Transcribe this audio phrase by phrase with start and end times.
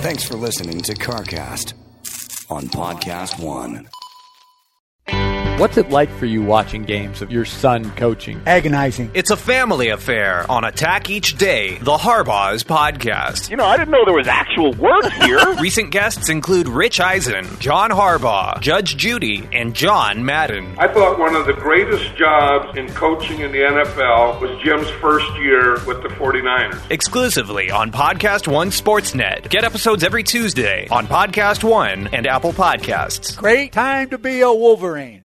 [0.00, 1.74] Thanks for listening to CarCast
[2.50, 3.88] on Podcast One.
[5.60, 8.40] What's it like for you watching games of your son coaching?
[8.46, 9.10] Agonizing.
[9.12, 13.50] It's a family affair on Attack Each Day, the Harbaugh's podcast.
[13.50, 15.38] You know, I didn't know there was actual work here.
[15.60, 20.76] Recent guests include Rich Eisen, John Harbaugh, Judge Judy, and John Madden.
[20.78, 25.30] I thought one of the greatest jobs in coaching in the NFL was Jim's first
[25.40, 26.90] year with the 49ers.
[26.90, 29.50] Exclusively on Podcast One Sportsnet.
[29.50, 33.36] Get episodes every Tuesday on Podcast One and Apple Podcasts.
[33.36, 35.22] Great time to be a Wolverine.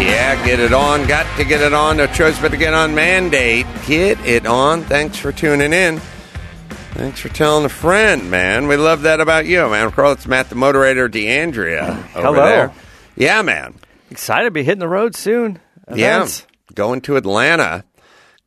[0.00, 1.06] Yeah, get it on.
[1.06, 1.96] Got to get it on.
[1.98, 3.66] No choice but to get on mandate.
[3.86, 4.82] Get it on.
[4.82, 5.98] Thanks for tuning in.
[6.94, 8.66] Thanks for telling a friend, man.
[8.66, 9.86] We love that about you, man.
[9.86, 12.34] Of course, it's Matt the Moderator, D'Andrea over Hello.
[12.46, 12.72] there.
[13.16, 13.76] Yeah, man.
[14.10, 15.60] Excited to be hitting the road soon.
[15.88, 16.40] Events.
[16.40, 17.84] Yeah, going to Atlanta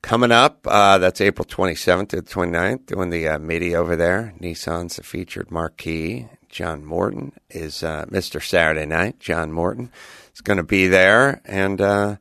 [0.05, 0.67] coming up.
[0.67, 4.35] Uh, that's April 27th to the 29th, doing the uh, media over there.
[4.39, 6.27] Nissan's the featured marquee.
[6.47, 8.41] John Morton is uh, Mr.
[8.41, 9.19] Saturday Night.
[9.19, 9.91] John Morton
[10.33, 12.17] is going to be there and uh,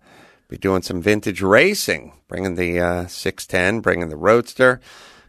[0.49, 4.81] be doing some vintage racing, bringing the uh, 610, bringing the Roadster.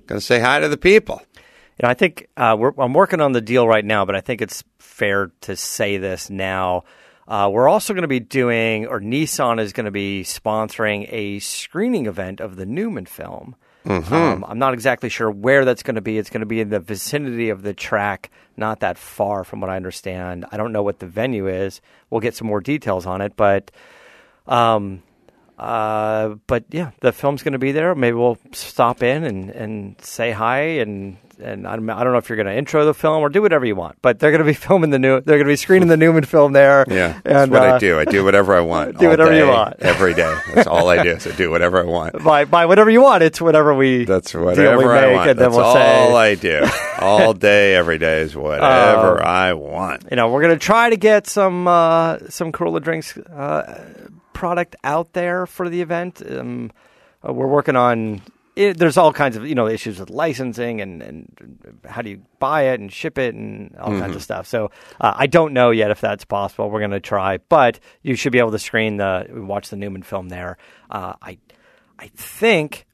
[0.08, 1.22] Going to say hi to the people.
[1.36, 4.42] You know, I think uh, I'm working on the deal right now, but I think
[4.42, 6.86] it's fair to say this now.
[7.28, 11.40] Uh, we're also going to be doing, or Nissan is going to be sponsoring a
[11.40, 13.56] screening event of the Newman film.
[14.14, 16.18] Um, I'm not exactly sure where that's going to be.
[16.18, 19.70] It's going to be in the vicinity of the track, not that far from what
[19.70, 20.46] I understand.
[20.52, 21.82] I don't know what the venue is.
[22.10, 23.70] We'll get some more details on it, but
[24.48, 25.04] um,
[25.58, 27.94] uh, but yeah, the film's going to be there.
[27.96, 32.18] Maybe we'll stop in and, and say hi and and I don't, I don't know
[32.20, 34.40] if you're going to intro the film or do whatever you want, but they're going
[34.44, 35.22] to be filming the new.
[35.22, 36.86] They're going to be screening the Newman film there.
[36.88, 38.00] Yeah, that's and, what I uh, do.
[38.00, 38.98] I do whatever I want.
[38.98, 39.76] do whatever you want.
[39.80, 40.34] every day.
[40.54, 41.18] That's all I do.
[41.24, 42.24] I do whatever I want.
[42.24, 44.06] By by whatever you want, it's whatever we.
[44.06, 45.30] That's deal we whatever I make, want.
[45.32, 46.66] and That's we'll all say, I do.
[47.00, 50.06] All day, every day is whatever Um, I want.
[50.10, 53.84] you know, we're going to try to get some uh, some Carolla drinks uh,
[54.34, 56.22] product out there for the event.
[56.30, 56.72] Um,
[57.28, 58.22] uh, we're working on.
[58.56, 62.22] It, there's all kinds of you know issues with licensing and, and how do you
[62.40, 64.48] buy it and ship it and all kinds of stuff.
[64.48, 64.72] So
[65.02, 66.70] uh, I don't know yet if that's possible.
[66.70, 70.04] We're going to try, but you should be able to screen the watch the Newman
[70.04, 70.58] film there.
[70.90, 71.38] Uh, I
[72.00, 72.86] I think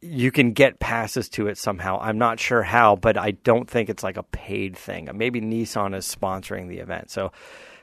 [0.00, 1.98] you can get passes to it somehow.
[1.98, 5.08] I'm not sure how, but I don't think it's like a paid thing.
[5.14, 7.10] Maybe Nissan is sponsoring the event.
[7.10, 7.32] So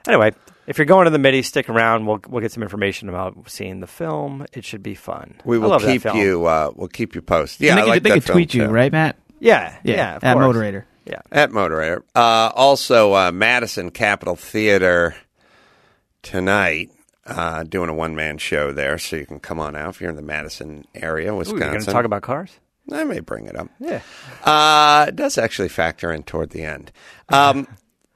[0.07, 0.33] anyway,
[0.67, 2.05] if you're going to the Mitty, stick around.
[2.05, 4.45] We'll we'll get some information about seeing the film.
[4.53, 5.35] It should be fun.
[5.45, 6.17] We I will love that keep film.
[6.17, 6.45] you.
[6.45, 7.65] Uh, we'll keep you posted.
[7.65, 8.69] Yeah, they I like they that can film tweet you, too.
[8.71, 9.17] right, Matt?
[9.39, 10.45] Yeah, Yeah, yeah, of at course.
[10.45, 10.85] Moderator.
[11.05, 11.21] Yeah.
[11.31, 12.03] At Moderator.
[12.15, 15.15] Uh, also, uh, Madison Capitol Theater
[16.21, 16.91] tonight.
[17.23, 20.09] Uh, doing a one man show there, so you can come on out if you're
[20.09, 21.61] in the Madison area, Ooh, Wisconsin.
[21.61, 22.51] you're going to talk about cars?
[22.91, 23.69] I may bring it up.
[23.79, 24.01] Yeah.
[24.43, 26.91] Uh, it does actually factor in toward the end.
[27.29, 27.67] Um,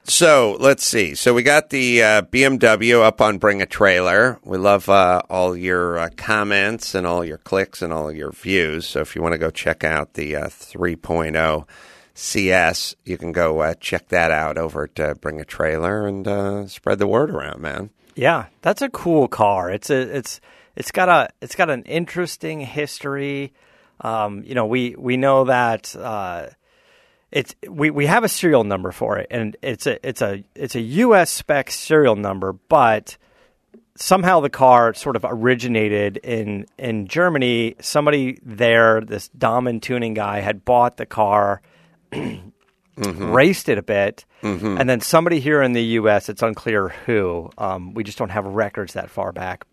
[0.08, 1.14] so let's see.
[1.14, 4.38] So we got the uh, BMW up on Bring a Trailer.
[4.44, 8.86] We love uh, all your uh, comments and all your clicks and all your views.
[8.86, 11.66] So if you want to go check out the uh, 3.0
[12.14, 16.26] CS, you can go uh, check that out over at uh, Bring a Trailer and
[16.26, 17.90] uh, spread the word around, man.
[18.14, 19.70] Yeah, that's a cool car.
[19.70, 20.40] It's a it's
[20.74, 23.52] it's got a it's got an interesting history.
[24.00, 25.94] Um, you know, we we know that
[27.36, 30.74] it's we, we have a serial number for it, and it's a it's a it's
[30.74, 31.30] a U.S.
[31.30, 33.18] spec serial number, but
[33.94, 37.76] somehow the car sort of originated in in Germany.
[37.78, 41.60] Somebody there, this Dahmen tuning guy, had bought the car.
[42.96, 43.30] Mm-hmm.
[43.30, 44.78] Raced it a bit, mm-hmm.
[44.78, 46.30] and then somebody here in the U.S.
[46.30, 47.50] It's unclear who.
[47.58, 49.66] Um, we just don't have records that far back.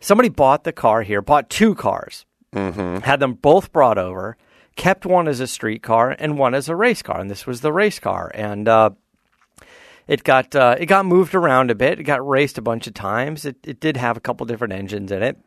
[0.00, 2.98] Somebody bought the car here, bought two cars, mm-hmm.
[2.98, 4.36] had them both brought over,
[4.76, 7.60] kept one as a street car and one as a race car, and this was
[7.60, 8.30] the race car.
[8.34, 8.90] And uh,
[10.06, 12.00] it got uh, it got moved around a bit.
[12.00, 13.44] It got raced a bunch of times.
[13.44, 15.38] It it did have a couple different engines in it,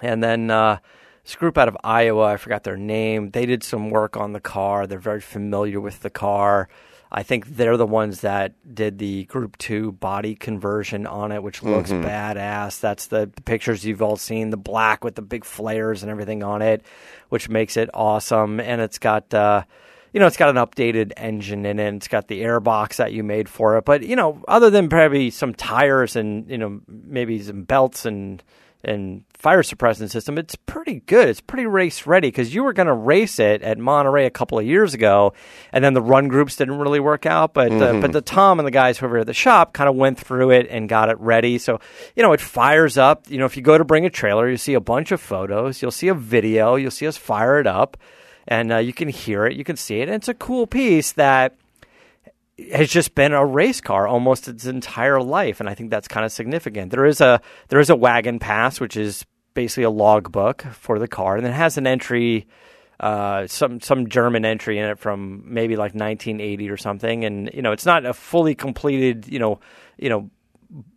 [0.00, 0.78] and then uh,
[1.24, 3.30] this group out of Iowa, I forgot their name.
[3.30, 4.86] They did some work on the car.
[4.86, 6.68] They're very familiar with the car.
[7.12, 11.62] I think they're the ones that did the Group 2 body conversion on it, which
[11.62, 12.04] looks Mhm.
[12.04, 12.78] badass.
[12.80, 16.62] That's the pictures you've all seen, the black with the big flares and everything on
[16.62, 16.82] it,
[17.28, 18.60] which makes it awesome.
[18.60, 19.64] And it's got, uh,
[20.12, 21.94] you know, it's got an updated engine in it.
[21.94, 23.84] It's got the airbox that you made for it.
[23.84, 28.40] But, you know, other than probably some tires and, you know, maybe some belts and,
[28.84, 31.26] and fire suppression system, it's pretty good.
[31.26, 34.58] It's pretty race ready because you were going to race it at Monterey a couple
[34.58, 35.32] of years ago,
[35.72, 37.54] and then the run groups didn't really work out.
[37.54, 38.00] But uh, Mhm.
[38.02, 40.50] but the Tom and the guys who were at the shop kind of went through
[40.50, 41.56] it and got it ready.
[41.56, 41.80] So
[42.14, 43.24] you know it fires up.
[43.30, 45.80] You know if you go to bring a trailer, you see a bunch of photos,
[45.80, 47.96] you'll see a video, you'll see us fire it up,
[48.46, 50.08] and uh, you can hear it, you can see it.
[50.08, 51.54] And it's a cool piece that
[52.72, 56.24] has just been a race car almost its entire life, and I think that's kind
[56.24, 56.90] of significant.
[56.90, 59.24] There is a there is a wagon pass, which is
[59.54, 62.46] basically a logbook for the car, and it has an entry,
[62.98, 67.62] uh, some some German entry in it from maybe like 1980 or something, and you
[67.62, 69.60] know it's not a fully completed, you know,
[69.98, 70.30] you know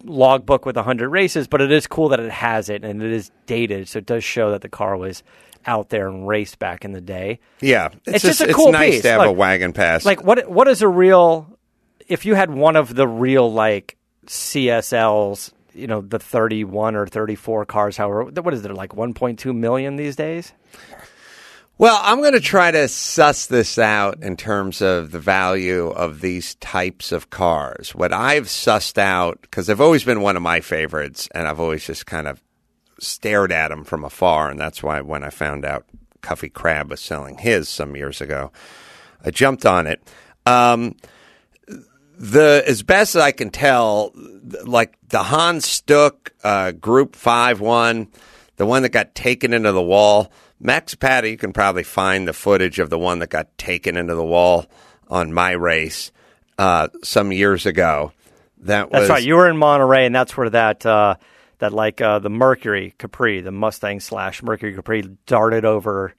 [0.03, 3.31] logbook with 100 races, but it is cool that it has it and it is
[3.47, 5.23] dated, so it does show that the car was
[5.65, 7.39] out there and raced back in the day.
[7.59, 9.01] Yeah, it's, just, just a it's cool nice piece.
[9.03, 10.05] to have a wagon pass.
[10.05, 10.49] Like what?
[10.49, 11.52] What is a real?
[12.07, 13.97] If you had one of the real like
[14.27, 19.39] CSLs, you know, the thirty-one or thirty-four cars, however, what is there like one point
[19.39, 20.53] two million these days?
[21.79, 26.21] Well, I'm going to try to suss this out in terms of the value of
[26.21, 27.95] these types of cars.
[27.95, 31.85] What I've sussed out, because they've always been one of my favorites, and I've always
[31.85, 32.41] just kind of
[32.99, 34.51] stared at them from afar.
[34.51, 35.85] And that's why when I found out
[36.21, 38.51] Cuffy Crab was selling his some years ago,
[39.25, 40.01] I jumped on it.
[40.45, 40.95] Um,
[42.17, 44.11] the as best as I can tell,
[44.65, 48.07] like the Hans Stuck uh, Group Five one,
[48.57, 50.31] the one that got taken into the wall.
[50.59, 54.15] Max Patty, you can probably find the footage of the one that got taken into
[54.15, 54.65] the wall
[55.09, 56.11] on my race
[56.57, 58.13] uh, some years ago.
[58.59, 59.23] That That's was right.
[59.23, 61.15] You were in Monterey, and that's where that uh,
[61.59, 66.13] that like uh, the Mercury Capri, the Mustang slash Mercury Capri, darted over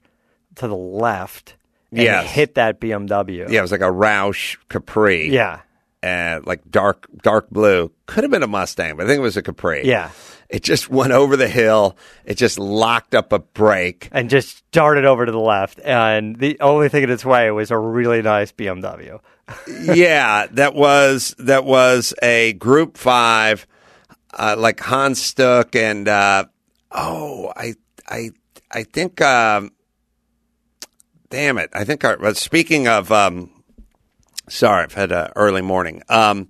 [0.55, 1.55] to the left
[1.91, 2.29] and Yes.
[2.31, 3.49] hit that BMW.
[3.49, 5.29] yeah, it was like a Roush Capri.
[5.31, 5.61] Yeah.
[6.05, 7.91] Uh, like dark dark blue.
[8.05, 9.85] Could have been a Mustang, but I think it was a Capri.
[9.85, 10.11] Yeah.
[10.47, 11.97] It just went over the hill.
[12.23, 14.09] It just locked up a brake.
[14.11, 15.79] and just darted over to the left.
[15.83, 19.19] And the only thing in its way was a really nice BMW.
[19.93, 23.65] yeah, that was that was a Group Five,
[24.33, 26.45] uh, like Hans Stuck and uh,
[26.91, 27.73] oh, I
[28.07, 28.29] I
[28.71, 29.21] I think.
[29.21, 29.71] Um,
[31.29, 31.69] damn it!
[31.73, 32.03] I think.
[32.03, 33.51] Our, speaking of, um,
[34.49, 36.01] sorry, I've had an early morning.
[36.09, 36.49] Um,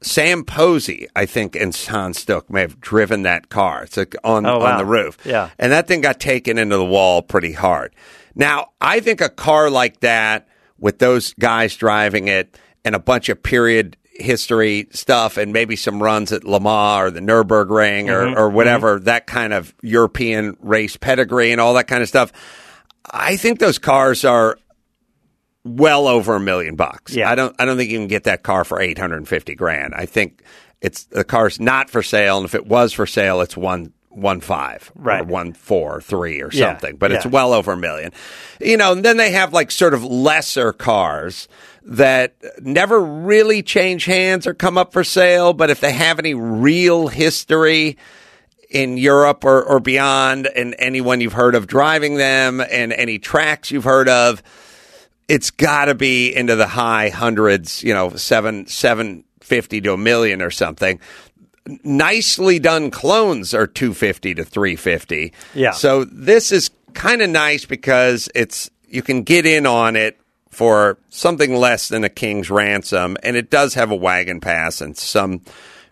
[0.00, 3.82] Sam Posey, I think, and Hans Stuck may have driven that car.
[3.82, 4.72] It's like on Oh, wow.
[4.72, 5.18] on the roof.
[5.24, 5.50] Yeah.
[5.58, 7.94] and that thing got taken into the wall pretty hard.
[8.34, 10.46] Now, I think a car like that
[10.78, 16.00] with those guys driving it and a bunch of period history stuff and maybe some
[16.00, 20.56] runs at Le Mans or the Nürburgring Mhm, or, or whatever, that kind of European
[20.60, 22.32] race pedigree and all that kind of stuff.
[23.10, 24.58] I think those cars are
[25.76, 27.14] well over a million bucks.
[27.14, 27.30] Yeah.
[27.30, 29.94] I don't I don't think you can get that car for 850 grand.
[29.94, 30.42] I think
[30.80, 34.40] it's the car's not for sale and if it was for sale it's one one
[34.40, 35.20] five Right.
[35.20, 37.30] or one four three or Yeah, something but it's yeah.
[37.30, 38.12] well over a million
[38.60, 41.46] you know and then they have like sort of lesser cars
[41.84, 46.34] that never really change hands or come up for sale but if they have any
[46.34, 47.96] real history
[48.70, 53.70] in Europe or, or beyond and anyone you've heard of driving them and any tracks
[53.70, 54.42] you've heard of
[55.28, 59.98] it's got to be into the high hundreds, you know, seven seven fifty to a
[59.98, 60.98] million or something.
[61.84, 65.32] Nicely done clones are two fifty to three fifty.
[65.54, 65.72] Yeah.
[65.72, 70.18] So this is kind of nice because it's you can get in on it
[70.50, 74.96] for something less than a king's ransom, and it does have a wagon pass and
[74.96, 75.42] some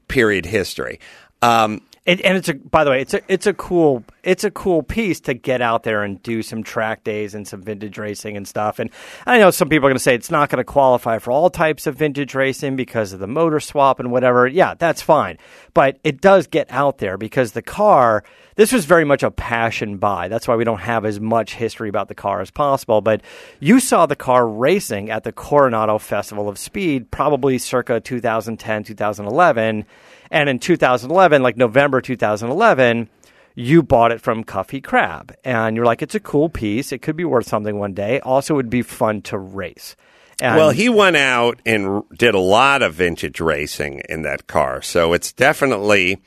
[0.09, 0.99] period history.
[1.43, 4.50] Um, And, and it's a by the way, it's a it's a cool it's a
[4.50, 8.36] cool piece to get out there and do some track days and some vintage racing
[8.36, 8.78] and stuff.
[8.78, 8.90] And
[9.26, 11.50] I know some people are going to say it's not going to qualify for all
[11.50, 14.46] types of vintage racing because of the motor swap and whatever.
[14.46, 15.38] Yeah, that's fine,
[15.75, 18.22] but it does get out there because the car.
[18.54, 20.28] This was very much a passion buy.
[20.28, 23.02] That's why we don't have as much history about the car as possible.
[23.02, 23.20] But
[23.60, 29.84] you saw the car racing at the Coronado Festival of Speed, probably circa 2010, 2011.
[30.30, 33.09] And in 2011, like November 2011,
[33.54, 35.35] you bought it from Cuffy Crab.
[35.45, 36.92] And you're like, it's a cool piece.
[36.92, 38.21] It could be worth something one day.
[38.21, 39.97] Also, it would be fun to race.
[40.40, 44.83] And well, he went out and did a lot of vintage racing in that car,
[44.83, 46.23] so it's definitely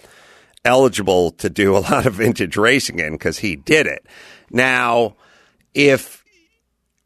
[0.65, 4.05] eligible to do a lot of vintage racing in because he did it.
[4.49, 5.15] Now,
[5.75, 6.23] if,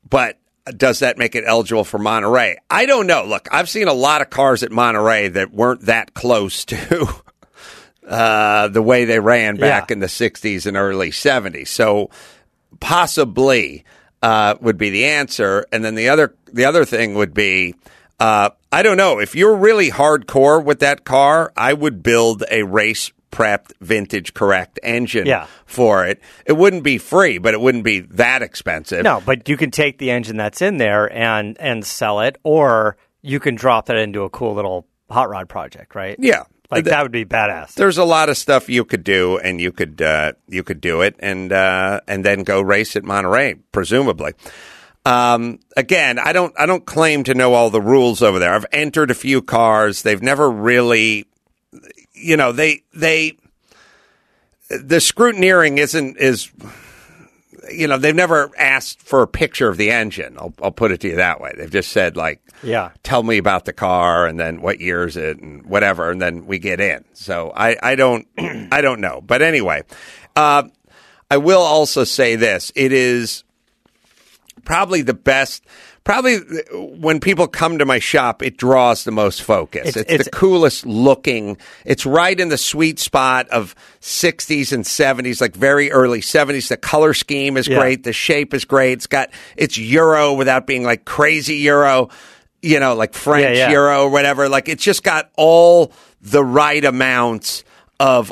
[0.09, 0.39] but
[0.77, 2.57] does that make it eligible for Monterey?
[2.69, 3.25] I don't know.
[3.25, 7.07] Look, I've seen a lot of cars at Monterey that weren't that close to
[8.07, 9.93] uh, the way they ran back Yeah.
[9.95, 11.67] in the 60s and early 70s.
[11.67, 12.09] So
[12.79, 13.83] possibly
[14.21, 15.65] uh, would be the answer.
[15.71, 17.75] And then the other the other thing would be
[18.19, 21.51] uh, I don't know if you're really hardcore with that car.
[21.57, 25.47] I would build a race prepped vintage correct engine Yeah.
[25.65, 26.19] for it.
[26.45, 29.03] It wouldn't be free, but it wouldn't be that expensive.
[29.03, 32.95] No, but you can take the engine that's in there and and sell it, or
[33.21, 36.15] you can drop that into a cool little hot rod project, right?
[36.19, 36.43] Yeah.
[36.71, 37.75] like that would be badass.
[37.75, 41.01] There's a lot of stuff you could do, and you could uh, you could do
[41.01, 44.33] it, and uh, and then go race at Monterey, presumably.
[45.05, 48.53] Um, again, I don't I don't claim to know all the rules over there.
[48.55, 50.01] I've entered a few cars.
[50.01, 51.25] They've never really,
[52.23, 53.37] you know, they they
[54.69, 56.51] the scrutineering isn't is.
[57.71, 60.35] You know, they've never asked for a picture of the engine.
[60.37, 61.53] I'll, I'll put it to you that way.
[61.55, 62.91] They've just said like, Yeah.
[63.03, 66.45] tell me about the car and then what year is it and whatever and then
[66.45, 69.83] we get in so i, I don't i don't know but anyway
[70.35, 70.63] uh,
[71.31, 73.43] i will also say this it is
[74.65, 75.63] probably the best
[76.03, 79.87] probably uh, when people come to my shop it draws the most focus.
[79.89, 81.57] It's, It's- the coolest looking.
[81.85, 86.77] It's right in the sweet spot of 60s and 70s like very early 70s the
[86.77, 87.79] color scheme is Yeah.
[87.79, 88.03] great.
[88.03, 88.93] The shape is great.
[88.93, 92.09] It's got it's euro without being like crazy euro
[92.61, 93.71] you know like french Yeah, yeah.
[93.71, 94.49] euro or whatever.
[94.49, 95.91] Like it's just got all
[96.21, 97.63] the right amounts
[97.99, 98.31] of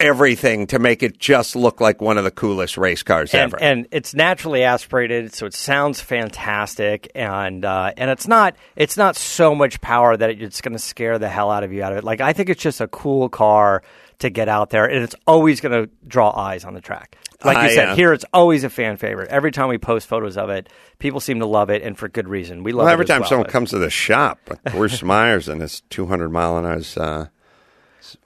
[0.00, 3.60] everything to make it just look like one of the coolest race cars and, ever
[3.62, 9.16] and it's naturally aspirated, so it sounds fantastic, and uh, and it's not it's not
[9.16, 11.98] so much power that it's going to scare the hell out of you out of
[11.98, 12.04] it.
[12.04, 13.82] Like I think it's just a cool car
[14.18, 17.16] to get out there, and it's always going to draw eyes on the track.
[17.44, 19.28] Like you I, said, uh, here it's always a fan favorite.
[19.28, 22.28] Every time we post photos of it, people seem to love it, and for good
[22.28, 22.62] reason.
[22.62, 25.02] We love Well, it every time well, someone but- comes to the shop, like Bruce
[25.04, 27.26] Myers and his 200 mile an hour's, uh,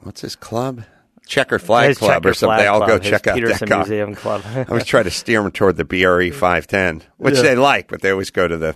[0.00, 0.84] what's his club?
[1.30, 2.66] Checker Flag Club or something.
[2.66, 3.78] I'll go check out Petersen that.
[3.78, 4.42] Museum Club.
[4.46, 7.42] I always try to steer them toward the BRE 510, which Yeah.
[7.42, 8.74] they like, but they always go to the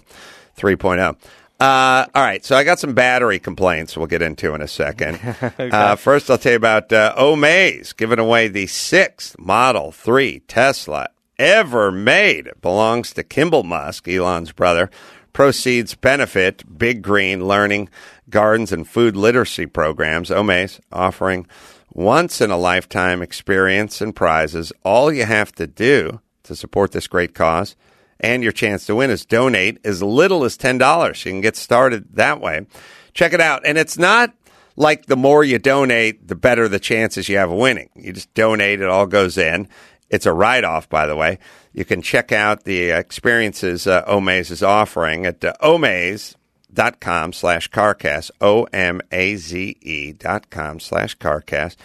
[0.56, 1.16] 3.0.
[1.60, 5.18] Uh, all right, so I got some battery complaints we'll get into in a second.
[5.58, 11.08] uh, first, I'll tell you about uh, Omaze giving away the sixth Model 3 Tesla
[11.38, 12.46] ever made.
[12.46, 14.90] It belongs to Kimball Musk, Elon's brother.
[15.32, 17.88] Proceeds benefit Big Green Learning,
[18.30, 20.30] Gardens, and Food Literacy programs.
[20.30, 21.46] Omaze offering
[21.94, 24.72] once in a lifetime experience and prizes.
[24.84, 27.76] All you have to do to support this great cause
[28.20, 31.24] and your chance to win is donate as little as $10.
[31.24, 32.66] You can get started that way.
[33.12, 33.62] Check it out.
[33.64, 34.34] And it's not
[34.76, 37.90] like the more you donate, the better the chances you have of winning.
[37.94, 39.68] You just donate, it all goes in.
[40.10, 41.38] It's a write off, by the way.
[41.72, 46.43] You can check out the experiences uh, Omaze is offering at uh, omaze.com
[46.74, 51.76] slash carcast, O M A Z E dot com slash carcast,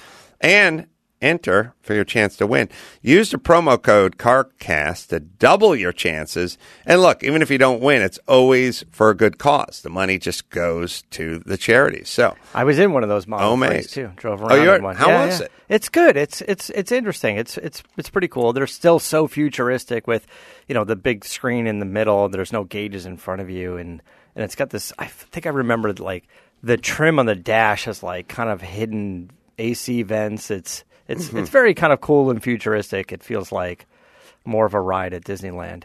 [0.41, 0.88] and
[1.22, 2.69] enter for your chance to win.
[3.01, 6.58] Use the promo code CARCAST to double your chances.
[6.86, 9.81] And look, even if you don't win, it's always for a good cause.
[9.81, 12.08] The money just goes to the charities.
[12.08, 13.88] So, I was in one of those Model Omaze.
[13.88, 14.12] 3s too.
[14.15, 14.96] Drove Oh, around you in one.
[14.96, 15.46] How Yeah, was yeah.
[15.48, 15.51] it?
[15.67, 16.15] It's good.
[16.15, 17.36] It's it's it's interesting.
[17.38, 18.53] It's it's it's pretty cool.
[18.53, 20.25] They're still so futuristic with,
[20.69, 22.29] you know, the big screen in the middle.
[22.29, 24.01] There's no gauges in front of you, and
[24.39, 24.93] and it's got this.
[24.98, 26.24] I think I remember like
[26.63, 30.50] the trim on the dash has like kind of hidden AC vents.
[30.50, 31.39] It's it's Mm-hmm.
[31.39, 33.12] it's very kind of cool and futuristic.
[33.12, 33.86] It feels like
[34.46, 35.84] more of a ride at Disneyland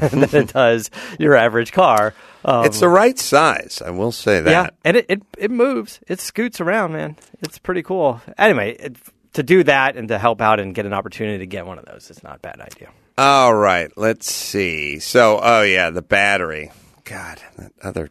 [0.10, 2.12] than it does your average car.
[2.44, 3.82] Um, it's the right size.
[3.84, 4.50] I will say that.
[4.50, 6.00] yeah, and it, it, it moves.
[6.06, 7.16] It scoots around, man.
[7.40, 8.20] It's pretty cool.
[8.36, 8.96] Anyway, it,
[9.32, 11.86] to do that and to help out and get an opportunity to get one of
[11.86, 12.90] those, it's not a bad idea.
[13.16, 14.98] All right, let's see.
[14.98, 16.72] So, oh yeah, the battery.
[17.04, 18.10] God, that other.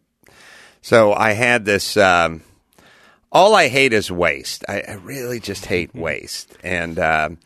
[0.82, 1.98] So I had this.
[1.98, 2.42] Um,
[3.32, 4.64] all I hate is waste.
[4.68, 7.38] I, I really just hate waste, and um,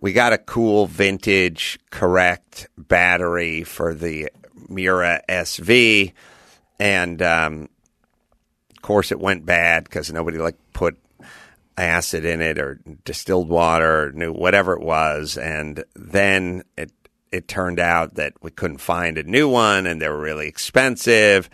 [0.00, 4.30] we got a cool vintage correct battery for the
[4.68, 6.12] Miura SV,
[6.78, 7.68] and um,
[8.70, 10.96] of course it went bad because nobody like put
[11.76, 16.90] acid in it or distilled water or knew whatever it was and then it
[17.32, 21.48] it turned out that we couldn't find a new one and they were really expensive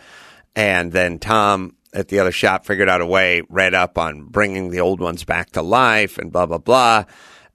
[0.55, 4.69] and then Tom at the other shop figured out a way read up on bringing
[4.71, 7.03] the old ones back to life and blah blah blah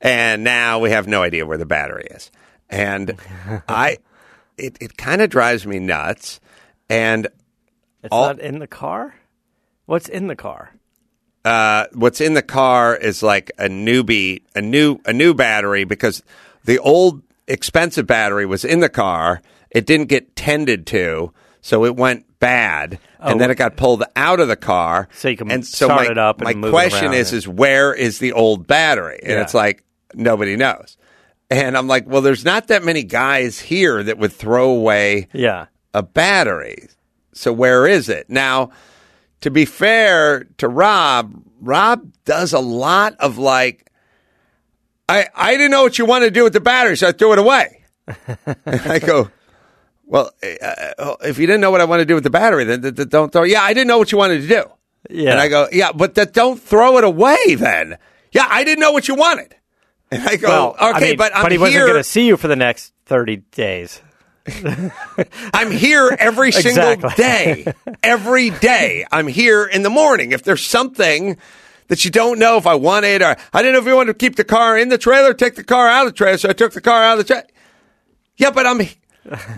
[0.01, 2.31] and now we have no idea where the battery is
[2.71, 3.17] and
[3.69, 3.99] I
[4.57, 6.41] it it kind of drives me nuts
[6.89, 7.27] and
[8.03, 9.15] It's All- not in the car?
[9.87, 10.75] What's in the car?
[11.45, 16.23] uh, what's in the car is like a newbie, a new a new battery because
[16.65, 21.33] the old expensive battery was in the car it didn't get tended to,
[21.63, 25.09] so it went bad, and oh, then it got pulled out of the car.
[25.11, 25.15] Oh.
[25.17, 27.49] So you can and so start my, it up and my question is, and- is
[27.49, 29.19] where is the old battery?
[29.23, 29.43] And Yeah.
[29.43, 29.83] it's like
[30.15, 30.97] nobody knows.
[31.51, 35.67] And I'm like, well, there's not that many guys here that would throw away Yeah.
[35.95, 36.89] a battery.
[37.33, 38.29] So where is it?
[38.29, 38.71] Now,
[39.41, 43.91] to be fair to Rob, Rob does a lot of like,
[45.13, 47.33] I, I didn't know what you wanted to do with the battery, so I threw
[47.35, 47.85] it away.
[48.67, 49.31] I go,
[50.07, 52.81] well, uh, if you didn't know what I wanted to do with the battery, then,
[52.81, 53.43] then, then don't throw.
[53.43, 54.65] Yeah, I didn't know what you wanted to do.
[55.11, 55.33] Yeah.
[55.33, 57.99] And I go, yeah, but that, don't throw it away then.
[58.33, 59.55] Yeah, I didn't know what you wanted.
[60.11, 62.27] And I go, well, I okay, mean, but I'm but he wasn't going to see
[62.27, 64.01] you for the next 30 days.
[65.55, 67.67] I'm here every single day.
[68.03, 69.07] Every day.
[69.13, 70.33] I'm here in the morning.
[70.33, 71.37] If there's something
[71.93, 74.15] that you don't know if I want it or I didn't know if you wanted
[74.15, 76.49] to keep the car in the trailer, take the car out of the trailer, so
[76.49, 77.47] I took the car out of the trailer.
[78.39, 78.81] Yeah, but I'm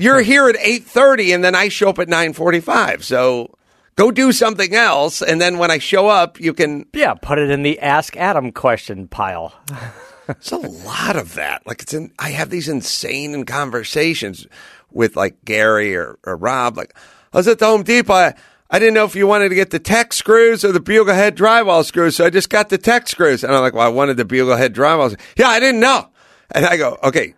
[0.01, 3.05] you're here at 8:30 and then I show up at 9:45.
[3.05, 3.55] So
[3.95, 7.51] go do something else and then when I show up, you can Yeah, put it
[7.51, 9.55] in the Ask Adam question pile.
[10.29, 11.65] it's a lot of that.
[11.69, 14.49] Like it's in, I have these insane conversations
[14.91, 16.77] with like Gary or, or Rob.
[16.77, 16.97] Like
[17.33, 18.13] I was at the Home Depot.
[18.13, 18.35] I,
[18.71, 21.37] I didn't know if you wanted to get the tech screws or the bugle head
[21.37, 23.45] drywall screws, so I just got the tech screws.
[23.45, 25.19] And I'm like, well, I wanted the bugle head drywall.
[25.37, 26.09] Yeah, I didn't know.
[26.51, 27.35] And I go, okay,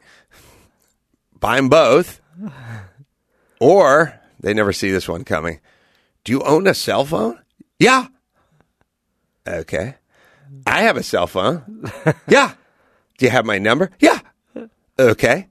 [1.38, 2.20] buy them both,
[3.60, 5.60] or they never see this one coming.
[6.24, 7.38] Do you own a cell phone?
[7.78, 8.06] Yeah.
[9.46, 9.94] Okay.
[10.66, 11.90] I have a cell phone.
[12.28, 12.54] Yeah.
[13.18, 13.90] Do you have my number?
[13.98, 14.20] Yeah.
[14.98, 15.48] Okay.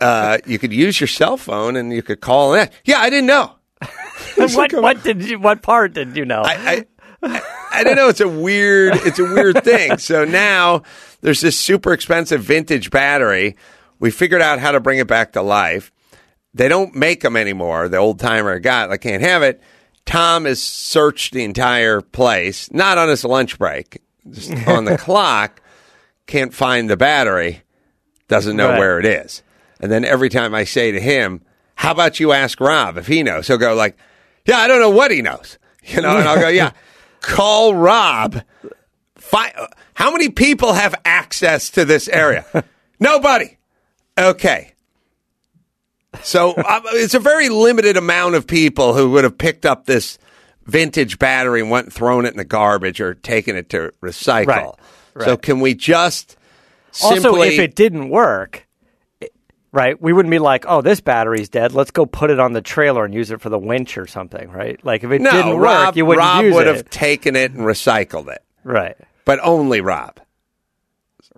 [0.00, 2.70] Uh, you could use your cell phone and you could call in.
[2.84, 3.55] Yeah, I didn't know.
[4.54, 6.42] what what did you what part did you know?
[6.42, 6.84] I,
[7.22, 8.08] I, I, don't know.
[8.08, 9.98] It's a weird, it's a weird thing.
[9.98, 10.82] So now
[11.22, 13.56] there's this super expensive vintage battery.
[13.98, 15.90] We figured out how to bring it back to life.
[16.54, 17.88] They don't make them anymore.
[17.88, 19.60] The old timer got, I can't have it.
[20.04, 24.00] Tom has searched the entire place, not on his lunch break,
[24.30, 25.60] just on the clock.
[26.26, 27.62] Can't find the battery.
[28.28, 28.78] Doesn't know Right.
[28.78, 29.42] where it is.
[29.80, 31.42] And then every time I say to him,
[31.76, 33.96] "How about you ask Rob if he knows?" He'll go like,
[34.46, 36.72] "Yeah, I don't know what he knows." You know, and I'll go, "Yeah,
[37.20, 38.42] call Rob."
[39.16, 42.44] Fi- How many people have access to this area?
[43.00, 43.58] Nobody.
[44.18, 44.72] Okay.
[46.22, 50.18] So uh, it's a very limited amount of people who would have picked up this
[50.64, 54.78] vintage battery and went and thrown it in the garbage or taken it to recycle.
[55.14, 55.24] Right.
[55.24, 56.36] So can we just
[56.92, 58.65] simply also, if it didn't work,
[59.72, 61.72] right, we wouldn't be like, "Oh, this battery's dead.
[61.72, 64.50] Let's go put it on the trailer and use it for the winch or something."
[64.50, 64.82] Right?
[64.84, 66.76] Like if it no, didn't Rob, work, you wouldn't Rob use would it.
[66.76, 68.96] have taken it and recycled it, right.
[69.24, 70.20] but only Rob.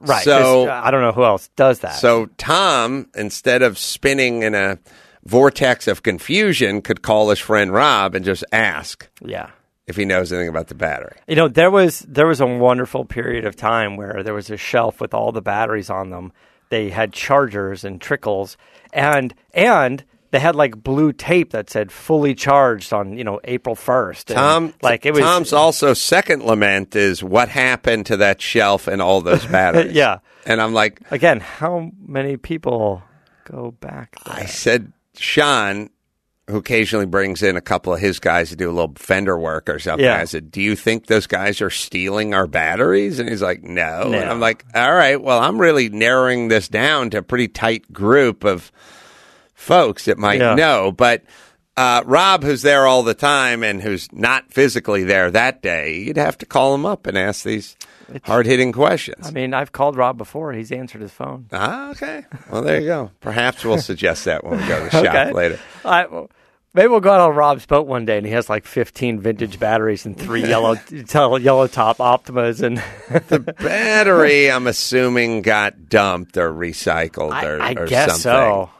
[0.00, 0.24] Right.
[0.24, 1.96] So- uh, I don't know who else does that.
[1.96, 4.78] So Tom, instead of spinning in a
[5.24, 9.50] vortex of confusion, could call his friend Rob and just ask yeah.
[9.86, 11.16] if he knows anything about the battery.
[11.26, 14.56] You know, there was there was a wonderful period of time where there was a
[14.56, 16.32] shelf with all the batteries on them.
[16.68, 18.56] They had chargers and trickles,
[18.92, 23.74] and and they had like blue tape that said "fully charged" on you know April
[23.74, 24.28] first.
[24.28, 29.00] Tom, like it was Tom's also second lament is what happened to that shelf and
[29.00, 29.92] all those batteries.
[29.92, 30.18] Yeah.
[30.44, 31.40] and I'm like, again.
[31.40, 33.02] How many people
[33.44, 34.16] go back?
[34.24, 34.34] There?
[34.36, 35.88] I said, Sean,
[36.48, 39.68] who occasionally brings in a couple of his guys to do a little fender work
[39.68, 40.04] or something.
[40.04, 40.16] Yeah.
[40.18, 43.18] I said, Do you think those guys are stealing our batteries?
[43.18, 44.08] And he's like, No.
[44.08, 44.18] No.
[44.18, 47.92] And I'm like, All right, well, I'm really narrowing this down to a pretty tight
[47.92, 48.72] group of
[49.54, 50.54] folks that might Yeah.
[50.54, 50.90] know.
[50.90, 51.24] But
[51.76, 56.16] uh, Rob, who's there all the time and who's not physically there that day, you'd
[56.16, 57.76] have to call him up and ask these
[58.24, 59.26] hard hitting questions.
[59.26, 60.52] I mean, I've called Rob before.
[60.52, 61.46] He's answered his phone.
[61.52, 62.24] Ah, okay.
[62.50, 63.10] Well, there you go.
[63.20, 65.32] Perhaps we'll suggest that when we go to the shop Okay.
[65.32, 65.58] later.
[65.84, 66.30] I, well,
[66.74, 69.58] maybe we'll go out on Rob's boat one day, and he has like 15 vintage
[69.58, 70.76] batteries and three yellow
[71.38, 72.78] yellow top Optimas, and
[73.28, 78.22] the Battery, I'm assuming, got dumped or recycled I, or, I or guess something.
[78.22, 78.70] so.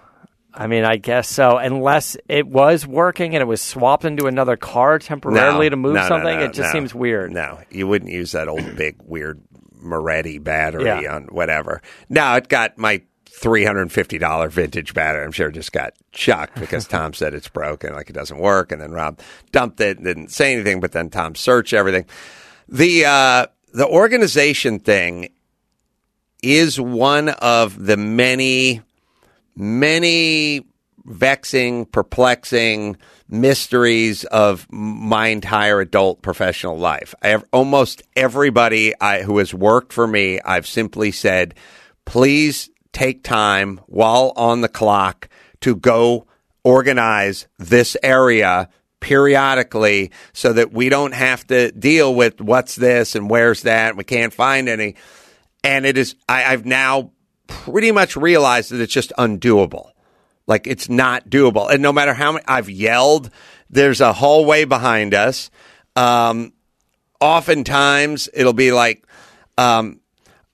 [0.61, 1.57] I mean, I guess so.
[1.57, 5.95] Unless it was working and it was swapped into another car temporarily No, to move
[5.95, 7.31] no, something, no, it just seems weird.
[7.31, 9.41] No, you wouldn't use that old big weird
[9.81, 11.15] Moretti battery Yeah.
[11.15, 11.81] on whatever.
[12.09, 15.25] No, it got my $350 vintage battery.
[15.25, 18.73] I'm sure it just got chucked because Tom said it's broken, like it doesn't work.
[18.73, 19.21] And then Rob
[19.53, 22.05] dumped it, didn't say anything, but then Tom searched everything.
[22.69, 25.29] The, uh, the organization thing
[26.43, 28.83] is one of the many,
[29.59, 30.63] many
[31.05, 32.97] vexing, perplexing
[33.29, 37.15] mysteries of my entire adult professional life.
[37.23, 41.55] I have almost everybody I, who has worked for me, I've simply said,
[42.05, 45.29] please take time while on the clock
[45.61, 46.27] to go
[46.63, 48.69] organize this area
[49.01, 53.97] periodically so that we don't have to deal with what's this and where's that.
[53.97, 54.97] We can't find any.
[55.65, 57.13] And it is, I, I've now
[57.49, 59.91] pretty much realized that it's just undoable.
[60.47, 61.69] Like it's not doable.
[61.69, 63.31] And no matter how many, I've yelled,
[63.69, 65.51] there's a hallway behind us.
[65.97, 66.53] Um,
[67.21, 69.05] oftentimes it'll be like,
[69.57, 70.01] um,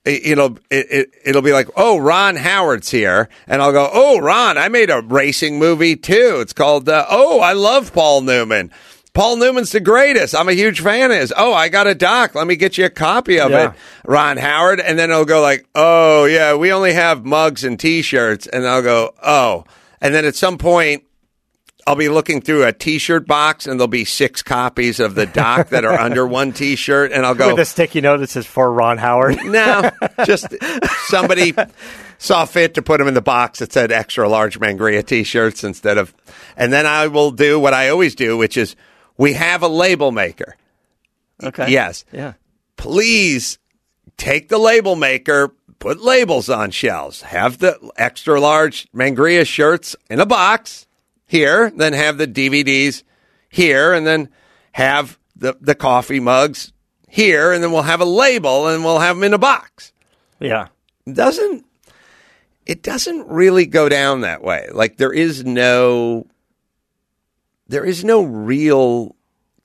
[0.03, 4.19] it- it'll it, it, it'll be like, oh, Ron Howard's here, and I'll go, oh,
[4.19, 6.39] Ron, I made a racing movie too.
[6.41, 8.71] It's called, uh, oh, I love Paul Newman.
[9.15, 10.35] Paul Newman's the greatest.
[10.35, 11.33] I'm a huge fan of his.
[11.35, 12.35] Oh, I got a doc.
[12.35, 13.71] Let me get you a copy of Yeah.
[13.71, 13.75] it,
[14.05, 14.79] Ron Howard.
[14.79, 18.83] And then it'll go like, oh yeah, we only have mugs and T-shirts, and I'll
[18.83, 19.63] go, oh,
[19.99, 21.01] and then at some point.
[21.87, 25.69] I'll be looking through a T-shirt box, and there'll be six copies of the doc
[25.69, 28.71] that are under one T-shirt, and I'll go, With a sticky note that says for
[28.73, 29.37] Ron Howard.
[29.45, 29.91] no,
[30.25, 30.47] just
[31.09, 31.53] somebody
[32.17, 35.99] saw fit to put them in the box that said extra large Mangria t-shirts instead
[35.99, 36.11] of,
[36.57, 38.75] and then I will do what I always do, which is
[39.17, 40.55] we have a label maker.
[41.43, 41.69] Okay.
[41.71, 42.05] Yes.
[42.11, 42.33] Yeah.
[42.77, 43.57] Please
[44.17, 50.19] take the label maker, put labels on shelves, have the extra large Mangria shirts in
[50.19, 50.87] a box
[51.25, 53.03] here, then have the DVDs
[53.49, 54.29] here, and then
[54.73, 56.71] have the, the coffee mugs
[57.09, 59.91] here, and then we'll have a label and we'll have them in a box
[60.39, 60.67] Yeah.
[61.11, 61.65] doesn't
[62.65, 64.67] it doesn't really go down that way.
[64.73, 66.25] Like there is no
[67.67, 69.15] there is no real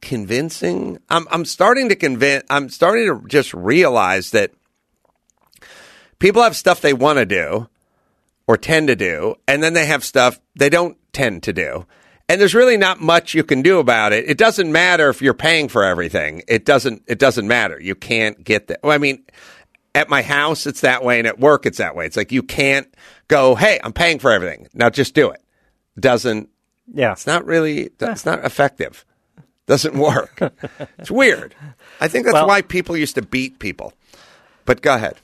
[0.01, 0.99] convincing.
[1.09, 4.53] I'm I'm starting to convince I'm starting to just realize that
[6.19, 7.69] people have stuff they want to do
[8.47, 11.87] or tend to do, and then they have stuff they don't tend to do.
[12.29, 14.29] And there's really not much you can do about it.
[14.29, 16.43] It doesn't matter if you're paying for everything.
[16.49, 17.81] It doesn't it doesn't matter.
[17.81, 18.81] You can't get that.
[18.83, 19.25] Well, I mean,
[19.95, 22.07] at my house it's that way and at work it's that way.
[22.07, 22.93] It's like you can't
[23.29, 24.69] go, "Hey, I'm paying for everything.
[24.73, 25.43] Now just do it."
[25.99, 26.49] Doesn't
[26.93, 27.13] Yeah.
[27.13, 29.05] it's not really it's not effective.
[29.67, 30.41] Doesn't work.
[30.99, 31.55] it's weird.
[32.01, 33.93] I think that's Well- why people used to beat people.
[34.65, 35.17] But go ahead.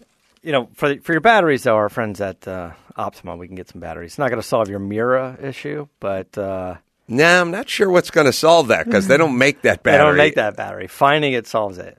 [0.42, 3.68] You know, for for your batteries, though, our friends at uh, Optima, we can get
[3.68, 4.12] some batteries.
[4.12, 6.76] It's not going to solve your Miura issue, but uh,
[7.08, 9.98] No, I'm not sure what's going to solve that because they don't make that battery.
[9.98, 10.86] they don't make that battery.
[10.86, 11.98] Finding it solves it,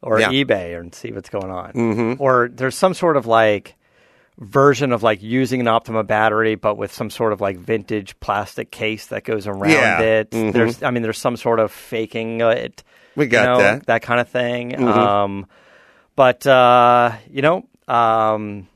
[0.00, 0.30] or Yeah.
[0.30, 1.72] eBay, and see what's going on.
[1.74, 2.22] Mm-hmm.
[2.22, 3.74] Or there's some sort of like
[4.38, 8.70] version of like using an Optima battery, but with some sort of like vintage plastic
[8.70, 10.00] case that goes around Yeah.
[10.00, 10.30] it.
[10.30, 10.52] Mhm.
[10.52, 12.82] There's, I mean, there's some sort of faking it.
[13.14, 13.74] We got you know, that.
[13.74, 13.84] Mm-hmm.
[13.86, 14.82] that kind of thing.
[14.88, 15.46] Um,
[16.16, 18.66] but uh, you know, um,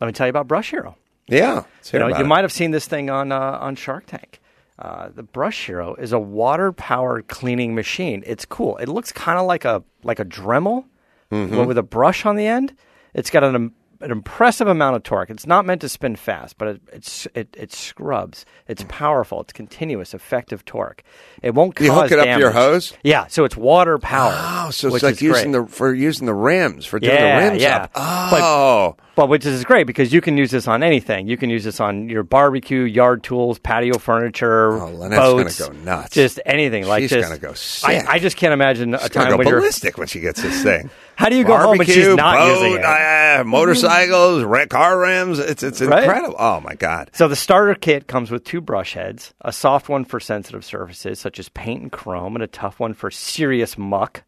[0.00, 0.96] let me tell you about Brush Hero.
[1.28, 1.64] Yeah.
[1.92, 4.40] You know, you might have seen this thing on uh, on Shark Tank.
[4.78, 8.22] Uh, the Brush Hero is a water powered cleaning machine.
[8.26, 8.76] It's cool.
[8.76, 10.84] It looks kind of like a like a Dremel,
[11.32, 11.56] Mm-hmm.
[11.56, 12.76] but with a brush on the end.
[13.14, 15.30] It's got an an impressive amount of torque.
[15.30, 18.44] It's not meant to spin fast, but it it's, it it scrubs.
[18.68, 19.40] It's powerful.
[19.40, 21.02] It's continuous, effective torque.
[21.42, 22.92] It won't cause You hook it up to your hose?
[23.02, 24.34] Yeah, so it's water power.
[24.36, 25.66] Oh, so it's like using great.
[25.66, 27.76] the for using the rims for doing Yeah, the rims yeah.
[27.84, 27.90] up.
[27.94, 31.26] Oh, But which is great because you can use this on anything.
[31.26, 35.66] You can use this on your barbecue, yard tools, patio furniture, Oh, Lynette's gonna boats,
[35.68, 36.10] go nuts.
[36.14, 38.08] Just anything like She's just, gonna go I, sick.
[38.08, 39.60] I just can't imagine a she's time go when you're.
[39.60, 40.90] ballistic when she gets this thing.
[41.16, 42.84] How do you go home and she's Barbecue, not boat, using it?
[42.84, 45.38] uh, motorcycles, car rims.
[45.38, 46.04] It's it's Right?
[46.04, 46.36] incredible.
[46.38, 47.10] Oh my god.
[47.14, 51.18] So the starter kit comes with two brush heads, a soft one for sensitive surfaces
[51.18, 54.24] such as paint and chrome, and a tough one for serious muck.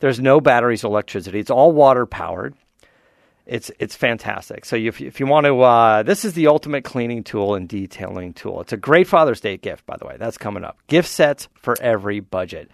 [0.00, 1.38] There's no batteries or electricity.
[1.38, 2.54] It's all water powered.
[3.46, 4.64] It's it's fantastic.
[4.64, 8.34] So if if you want to, uh, this is the ultimate cleaning tool and detailing
[8.34, 8.60] tool.
[8.60, 10.16] It's a great Father's Day gift, by the way.
[10.18, 10.78] That's coming up.
[10.86, 12.70] Gift sets for every budget.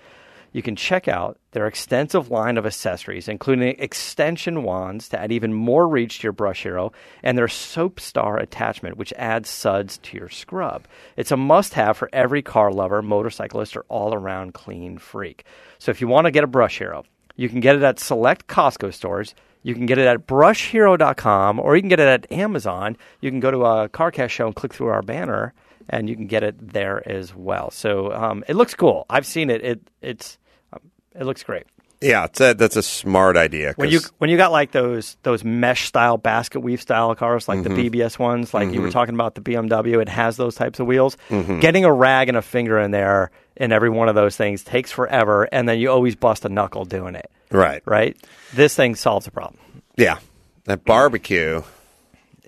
[0.53, 5.53] You can check out their extensive line of accessories, including extension wands to add even
[5.53, 10.17] more reach to your brush hero, and their Soap Star attachment, which adds suds to
[10.17, 10.87] your scrub.
[11.17, 15.45] It's a must have for every car lover, motorcyclist, or all around clean freak.
[15.79, 17.05] So if you want to get a brush hero,
[17.37, 19.35] you can get it at select Costco stores.
[19.63, 22.97] You can get it at brushhero.com or you can get it at Amazon.
[23.21, 25.53] You can go to a CarCast show and click through our banner
[25.91, 27.71] and you can get it there as well.
[27.71, 29.07] So um, it looks cool.
[29.11, 29.65] I've seen it.
[29.65, 30.39] It it's
[30.73, 30.81] um,
[31.15, 31.65] it looks great.
[32.01, 33.73] Yeah, it's a, that's a smart idea.
[33.75, 37.65] When you when you got like those those mesh style basket weave style cars like
[37.65, 40.87] the BBS ones, like you were talking about the BMW, it has those types of
[40.87, 41.17] wheels.
[41.61, 44.91] Getting a rag and a finger in there in every one of those things takes
[44.91, 47.31] forever, and then you always bust a knuckle doing it.
[47.51, 48.17] right, Right?
[48.55, 49.59] This thing solves the problem.
[49.97, 50.19] yeah,
[50.65, 51.63] that barbecue.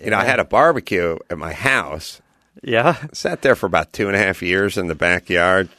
[0.03, 2.21] You know, I had a barbecue at my house.
[2.63, 2.97] Yeah.
[3.13, 5.69] Sat there for about two and a half years in the backyard,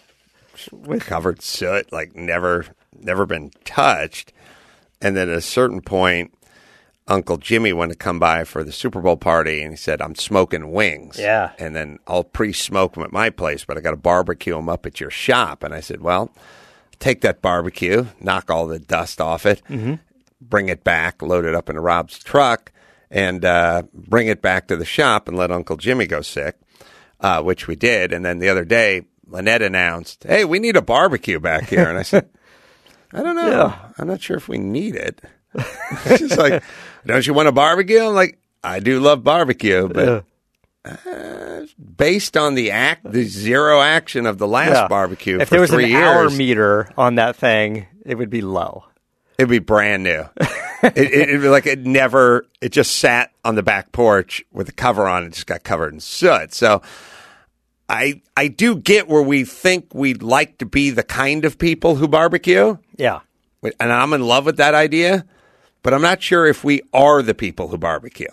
[0.71, 2.67] with covered soot, like never,
[2.97, 4.33] never been touched.
[5.01, 6.33] And then at a certain point,
[7.09, 10.15] Uncle Jimmy wanted to come by for the Super Bowl party, and he said, "I'm
[10.15, 11.51] smoking wings." Yeah.
[11.59, 14.87] and then I'll pre-smoke them at my place, but I got to barbecue them up
[14.87, 15.63] at your shop.
[15.65, 16.33] And I said, "Well,
[17.01, 19.63] take that barbecue, knock all the dust off it,
[20.41, 22.71] bring it back, load it up in Rob's truck,
[23.11, 26.57] and uh, bring it back to the shop and let Uncle Jimmy go sick."
[27.21, 30.83] Uh, which we did, and then the other day, Lynette announced, "Hey, we need a
[30.83, 32.29] barbecue back here," and I said.
[33.15, 33.51] I don't know.
[33.51, 33.77] Yeah.
[33.99, 35.21] I'm not sure if we need it.
[36.17, 36.63] She's like,
[37.07, 38.01] don't you want a barbecue?
[38.05, 40.25] I'm like, I do love barbecue, but
[40.85, 44.89] uh, based on the act, the zero action of the last Yeah.
[44.89, 48.31] barbecue If for there was three an hour years, meter on that thing, it would
[48.31, 48.85] be low.
[49.39, 50.25] it'd be brand new.
[50.83, 52.47] it, it, it'd be like it never.
[52.61, 55.25] It just sat on the back porch with a cover on.
[55.25, 56.53] It just got covered in soot.
[56.55, 56.83] So.
[57.89, 61.97] I I do get where we think we'd like to be the kind of people
[61.97, 62.79] who barbecue.
[62.97, 63.21] Yeah.
[63.63, 65.27] and I'm in love with that idea,
[65.83, 68.29] but I'm not sure if we are the people who barbecue.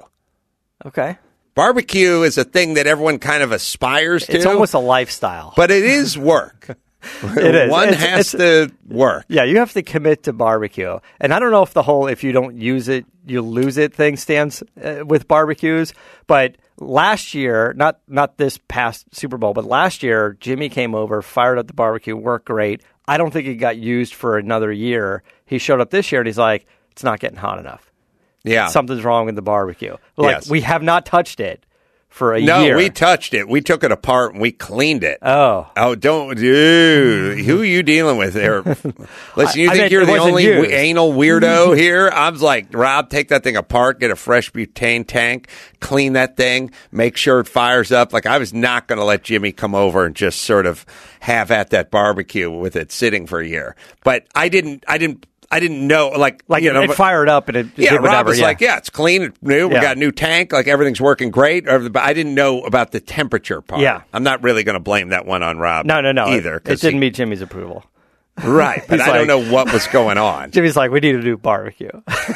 [0.85, 1.17] Okay.
[1.55, 5.53] Barbecue is a thing that everyone kind of aspires to, It's almost a lifestyle.
[5.57, 6.77] but it is work.
[7.23, 7.71] It is.
[7.71, 9.23] One It's- has it's- to work.
[9.29, 10.99] Yeah, you have to commit to barbecue.
[11.21, 13.93] And I don't know if the whole if you don't use it, you lose it
[13.93, 15.93] thing stands uh, with barbecues,
[16.27, 21.21] but last year, not not this past Super Bowl, but last year Jimmy came over,
[21.21, 22.81] fired up the barbecue, worked great.
[23.07, 25.23] I don't think it got used for another year.
[25.45, 26.67] He showed up this year and he's like,
[26.99, 27.89] it's not getting hot enough.
[28.43, 28.67] Yeah.
[28.67, 29.95] Something's wrong with the barbecue.
[30.17, 30.49] Like Yes.
[30.49, 31.65] we have not touched it
[32.09, 32.71] for a no, year.
[32.73, 33.47] No, we touched it.
[33.47, 35.19] We took it apart and we cleaned it.
[35.21, 35.69] Oh.
[35.77, 37.39] Oh, don't, dude.
[37.45, 38.61] Who are you dealing with there?
[39.37, 40.71] Listen, you I think meant you're the only used.
[40.71, 42.09] anal weirdo here?
[42.13, 45.47] I was like, Rob, take that thing apart, get a fresh butane tank,
[45.79, 48.11] clean that thing, make sure it fires up.
[48.11, 50.85] Like, I was not going to let Jimmy come over and just sort of
[51.21, 53.77] have at that barbecue with it sitting for a year.
[54.03, 57.47] But I didn't, I didn't, I didn't know, like, like you know, it fired up
[57.47, 58.45] and it yeah, did Rob was yeah.
[58.45, 59.67] like, yeah, it's clean, it's new.
[59.67, 59.81] We Yeah.
[59.81, 61.65] got a new tank, like everything's working great.
[61.65, 63.81] But I didn't know about the temperature part.
[63.81, 64.01] Yeah.
[64.13, 65.85] I'm not really going to blame that one on Rob.
[65.87, 66.27] no, no, no.
[66.27, 66.57] either.
[66.57, 67.83] It, it didn't he- meet Jimmy's approval.
[68.43, 70.51] right, but I don't know what was going on.
[70.53, 71.89] Jimmy's like, we need a new barbecue.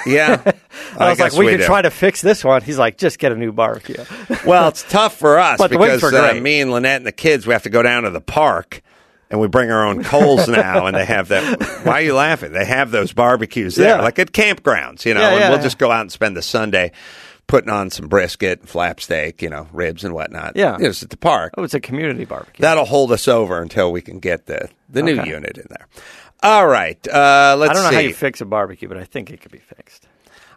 [0.06, 0.42] yeah,
[1.00, 1.66] I was like, guess we, can do.
[1.66, 2.62] try to fix this one.
[2.62, 4.04] He's like, just get a new barbecue.
[4.46, 7.14] Well, it's tough for us But the because were uh, me and Lynette and the
[7.14, 8.82] kids we have to go down to the park.
[9.30, 11.62] And we bring our own coals now, and they have that.
[11.86, 12.52] Why are you laughing?
[12.52, 14.02] They have those barbecues there, Yeah.
[14.02, 15.22] like at campgrounds, you know.
[15.22, 16.92] Yeah, and yeah, we'll just go out and spend the Sunday
[17.48, 20.56] putting on some brisket, and flap steak, you know, ribs and whatnot.
[20.56, 20.78] Yeah.
[20.78, 21.54] you know, it's at the park.
[21.58, 22.62] Oh, it's a community barbecue.
[22.62, 25.88] That'll hold us over until we can get the the new unit in there.
[26.44, 27.96] All right, uh, let's I don't know see.
[27.96, 30.08] how you fix a barbecue, but I think it could be fixed.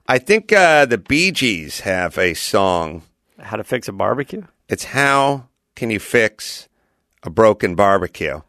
[0.07, 3.03] I think uh, the Bee Gees have a song.
[3.41, 4.43] How to fix a barbecue?
[4.69, 6.69] It's how can you fix
[7.23, 8.41] a broken barbecue?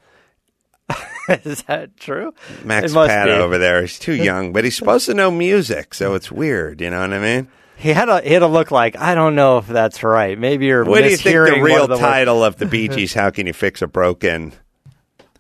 [1.44, 2.34] Is that true?
[2.64, 3.32] Max Pat be.
[3.34, 3.82] over there.
[3.82, 6.82] He's too young, but he's supposed to know music, so it's weird.
[6.82, 7.48] You know what I mean?
[7.78, 10.38] He had a he had a look like I don't know if that's right.
[10.40, 12.02] Maybe you're What do you think the real of the words.
[12.02, 13.14] title of the Bee Gees?
[13.14, 14.54] How can you fix a broken?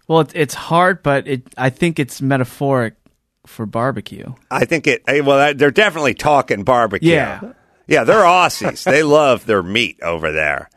[0.07, 2.93] Well, it's, it's hard, but it I think it's metaphoric
[3.47, 4.33] for barbecue.
[4.51, 5.03] I think it.
[5.07, 7.11] eh, Well, they're definitely talking barbecue.
[7.11, 7.41] Yeah.
[7.87, 8.83] yeah, they're Aussies.
[8.83, 10.69] they love their meat over there.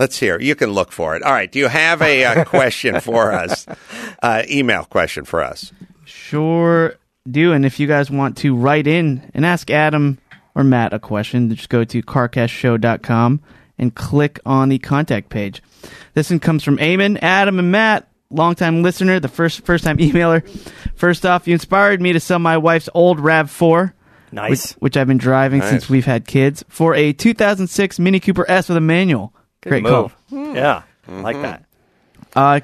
[0.00, 0.40] Let's hear.
[0.40, 1.22] You can look for it.
[1.22, 1.52] All right.
[1.52, 3.66] Do you have a uh, question for us?
[4.22, 5.72] Uh, email question for us.
[6.04, 6.94] Sure
[7.30, 7.54] do.
[7.54, 10.18] And if you guys want to write in and ask Adam
[10.54, 13.40] or Matt a question, just go to carcastshow.com
[13.78, 15.62] and click on the contact page.
[16.12, 20.46] This one comes from Eamon, Adam, and Matt, longtime listener, the first first time emailer.
[20.94, 23.94] First off, you inspired me to sell my wife's old RAV4.
[24.32, 24.74] Nice.
[24.74, 25.70] Which, which I've been driving Nice.
[25.70, 29.32] since we've had kids for a 2006 Mini Cooper S with a manual.
[29.62, 30.14] Good Great move.
[30.30, 30.54] call.
[30.54, 31.22] Yeah, Mm-hmm.
[31.22, 31.64] like that.
[32.34, 32.60] Uh,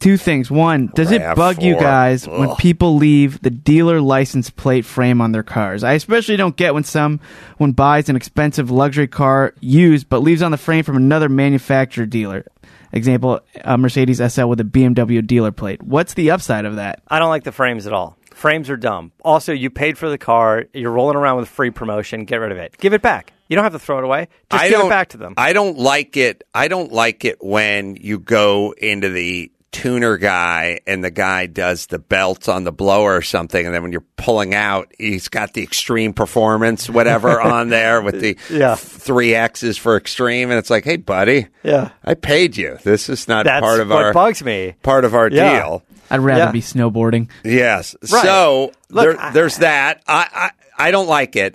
[0.00, 0.50] two things.
[0.50, 1.80] One, does it bug you RAV4.
[1.80, 5.84] guys when people leave the dealer license plate frame on their cars?
[5.84, 10.50] I especially don't get when someone buys an expensive luxury car used but leaves on
[10.50, 12.44] the frame from another manufacturer dealer.
[12.92, 15.82] Example, a Mercedes SL with a BMW dealer plate.
[15.82, 17.02] What's the upside of that?
[17.08, 18.16] I don't like the frames at all.
[18.32, 19.12] Frames are dumb.
[19.24, 20.64] Also, you paid for the car.
[20.72, 22.24] You're rolling around with free promotion.
[22.24, 22.76] Get rid of it.
[22.78, 23.32] Give it back.
[23.48, 24.28] You don't have to throw it away.
[24.50, 25.34] Just I give it back to them.
[25.36, 26.44] I don't like it.
[26.54, 31.86] I don't like it when you go into the tuner guy and the guy does
[31.86, 35.52] the belt on the blower or something, and then when you're pulling out, he's got
[35.52, 38.76] the extreme performance, whatever, on there with the Yeah.
[38.76, 41.88] three X's for extreme, and it's like, hey, buddy, Yeah.
[42.04, 42.78] I paid you.
[42.84, 44.74] This is not That's part of what our bugs me.
[44.84, 45.58] part of our Yeah.
[45.60, 45.82] deal.
[46.08, 46.50] I'd rather Yeah.
[46.52, 47.28] be snowboarding.
[47.44, 47.96] Yes.
[48.12, 48.22] Right.
[48.22, 50.02] So Look, there, I- there's that.
[50.06, 50.50] I, I
[50.86, 51.54] I don't like it.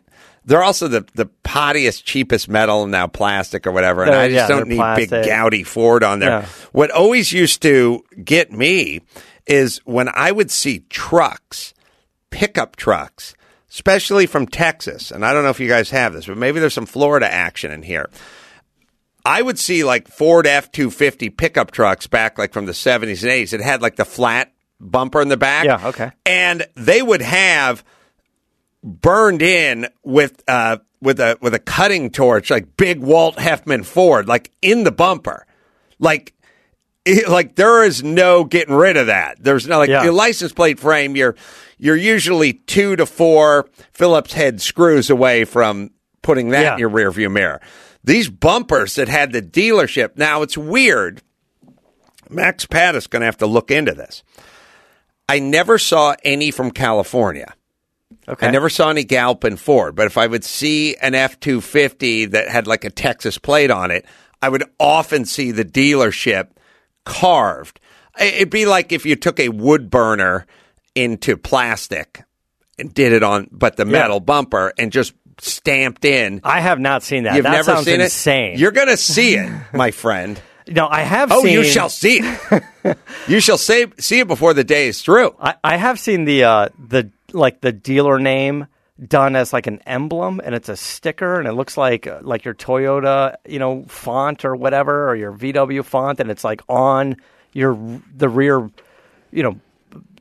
[0.50, 4.50] They're also the the pottiest, cheapest metal now plastic or whatever, and They're- I just
[4.50, 5.26] yeah, don't need big plastic.
[5.32, 6.30] gouty Ford on there.
[6.30, 6.46] Yeah.
[6.72, 9.02] What always used to get me
[9.46, 11.74] is when I would see trucks,
[12.30, 13.36] pickup trucks
[13.72, 16.74] especially from Texas, and I don't know if you guys have this, but maybe there's
[16.74, 18.10] some Florida action in here.
[19.24, 23.24] I would see like Ford F two fifty pickup trucks back like from the seventies
[23.24, 23.54] and eighties.
[23.54, 25.66] It had like the flat bumper in the back.
[25.66, 26.12] Yeah, okay.
[26.26, 27.84] And they would have
[28.84, 34.28] burned in with uh with a with a cutting torch, like big Walt Heffman Ford,
[34.28, 35.46] like in the bumper.
[36.00, 36.34] Like
[37.06, 39.38] it- like there is no getting rid of that.
[39.42, 40.04] There's no like Yeah.
[40.04, 41.36] your license plate frame, you're
[41.78, 46.74] you're usually two to four Phillips head screws away from putting that Yeah.
[46.74, 47.62] in your rear view mirror.
[48.04, 50.18] These bumpers that had the dealership.
[50.18, 51.22] Now it's weird.
[52.30, 54.24] Max Pat is going to have to look into this.
[55.28, 57.54] I never saw any from California.
[58.28, 58.48] Okay.
[58.48, 62.26] I never saw any Galpin Ford, but if I would see an F two fifty
[62.26, 64.06] that had like a Texas plate on it,
[64.42, 66.50] I would often see the dealership
[67.06, 67.80] carved.
[68.20, 70.46] It'd be like if you took a wood burner
[70.96, 72.24] into plastic
[72.78, 76.42] and did it on, but the metal bumper and just stamped in.
[76.44, 77.36] I have not seen that.
[77.36, 78.54] You've that never seen insane.
[78.54, 78.60] it.
[78.60, 80.42] You're going to see it, my friend.
[80.68, 81.54] no, I have Oh, seen.
[81.54, 82.98] you shall see it.
[83.28, 85.36] you shall say, see it before the day is through.
[85.40, 88.68] I, I have seen the uh, the like the dealer name
[89.08, 92.44] done as like an emblem, and it's a sticker, and it looks like uh, like
[92.46, 97.16] your Toyota, you know, font or whatever, or your VW font, and it's like on
[97.54, 97.78] your
[98.16, 98.70] the rear,
[99.32, 99.60] you know,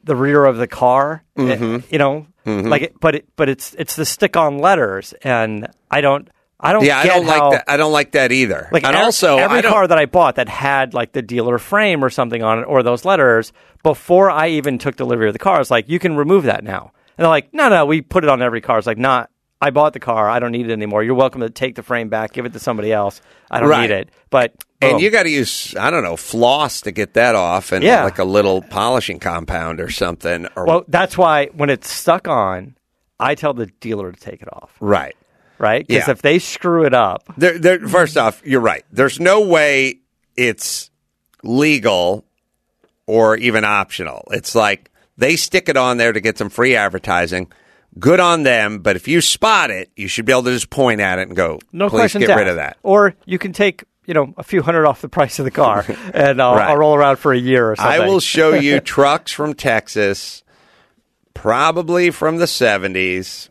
[0.05, 1.75] the rear of the car, Mm-hmm.
[1.77, 5.68] eh, you know, like it, but it, but it's it's the stick on letters, and
[5.90, 6.29] I don't.
[6.61, 7.73] I don't Yeah, I don't how, like that.
[7.73, 8.68] I don't like that either.
[8.73, 12.05] Like and ev- also, every car that I bought that had like the dealer frame
[12.05, 13.53] or something on it or those letters
[13.85, 16.64] before I even took delivery of the car, I was like, you can remove that
[16.64, 16.90] now.
[17.18, 18.78] And they're like, no, no, we put it on every car.
[18.78, 19.31] It's like, not.
[19.61, 20.31] I bought the car.
[20.31, 21.02] I don't need it anymore.
[21.02, 23.20] You're welcome to take the frame back, give it to somebody else.
[23.50, 23.90] I don't Right.
[23.90, 24.11] need it.
[24.31, 27.83] But and you got to use I don't know floss to get that off, and
[27.83, 28.04] Yeah.
[28.04, 30.46] like a little polishing compound or something.
[30.54, 32.76] Or well, that's why when it's stuck on,
[33.18, 34.70] I tell the dealer to take it off.
[34.78, 35.16] right.
[35.59, 35.85] Right?
[35.85, 36.12] Because Yeah.
[36.12, 38.85] if they screw it up, There, there, first off, you're right.
[38.92, 39.98] There's no way
[40.37, 40.88] it's
[41.42, 42.24] legal
[43.07, 44.28] or even optional.
[44.31, 47.52] It's like they stick it on there to get some free advertising.
[47.98, 51.00] Good on them, but if you spot it, you should be able to just point
[51.00, 53.83] at it and go, no "Please questions get rid of that." Or you can take
[54.07, 56.68] you know a few hundred off the price of the car, and uh, I'll, Right.
[56.70, 58.00] I'll roll around for a year or something.
[58.02, 60.44] I will show you trucks from Texas,
[61.35, 63.48] probably from the 70s,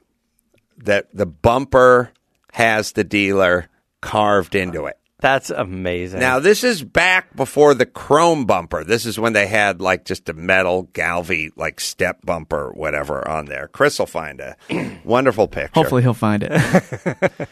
[0.77, 2.11] that the bumper
[2.53, 3.67] has the dealer
[4.01, 4.97] carved into it.
[5.19, 6.19] That's amazing.
[6.19, 8.83] Now, this is back before the chrome bumper.
[8.83, 13.45] This is when they had like just a metal Galvy, like step bumper, whatever, on
[13.45, 13.67] there.
[13.67, 14.55] Chris will find a
[15.03, 15.71] wonderful picture.
[15.73, 16.51] Hopefully, he'll find it.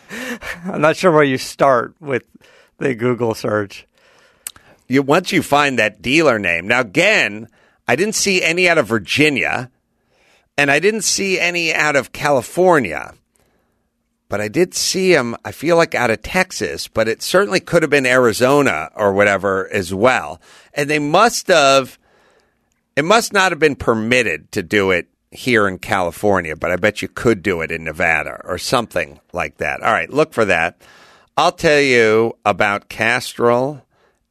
[0.65, 2.23] I'm not sure where you start with
[2.77, 3.87] the Google search.
[4.87, 6.67] you once you find that dealer name.
[6.67, 7.47] Now again,
[7.87, 9.71] I didn't see any out of Virginia,
[10.55, 13.15] and I didn't see any out of California.
[14.27, 17.83] But I did see them, I feel like out of Texas, but it certainly could
[17.83, 20.41] have been Arizona or whatever as well.
[20.73, 21.99] And they must have,
[22.95, 27.01] it must not have been permitted to do it here in California, but I bet
[27.01, 29.83] you could do it in Nevada or something like that.
[29.83, 30.81] All right, look for that.
[31.37, 33.85] I'll tell you about Castrol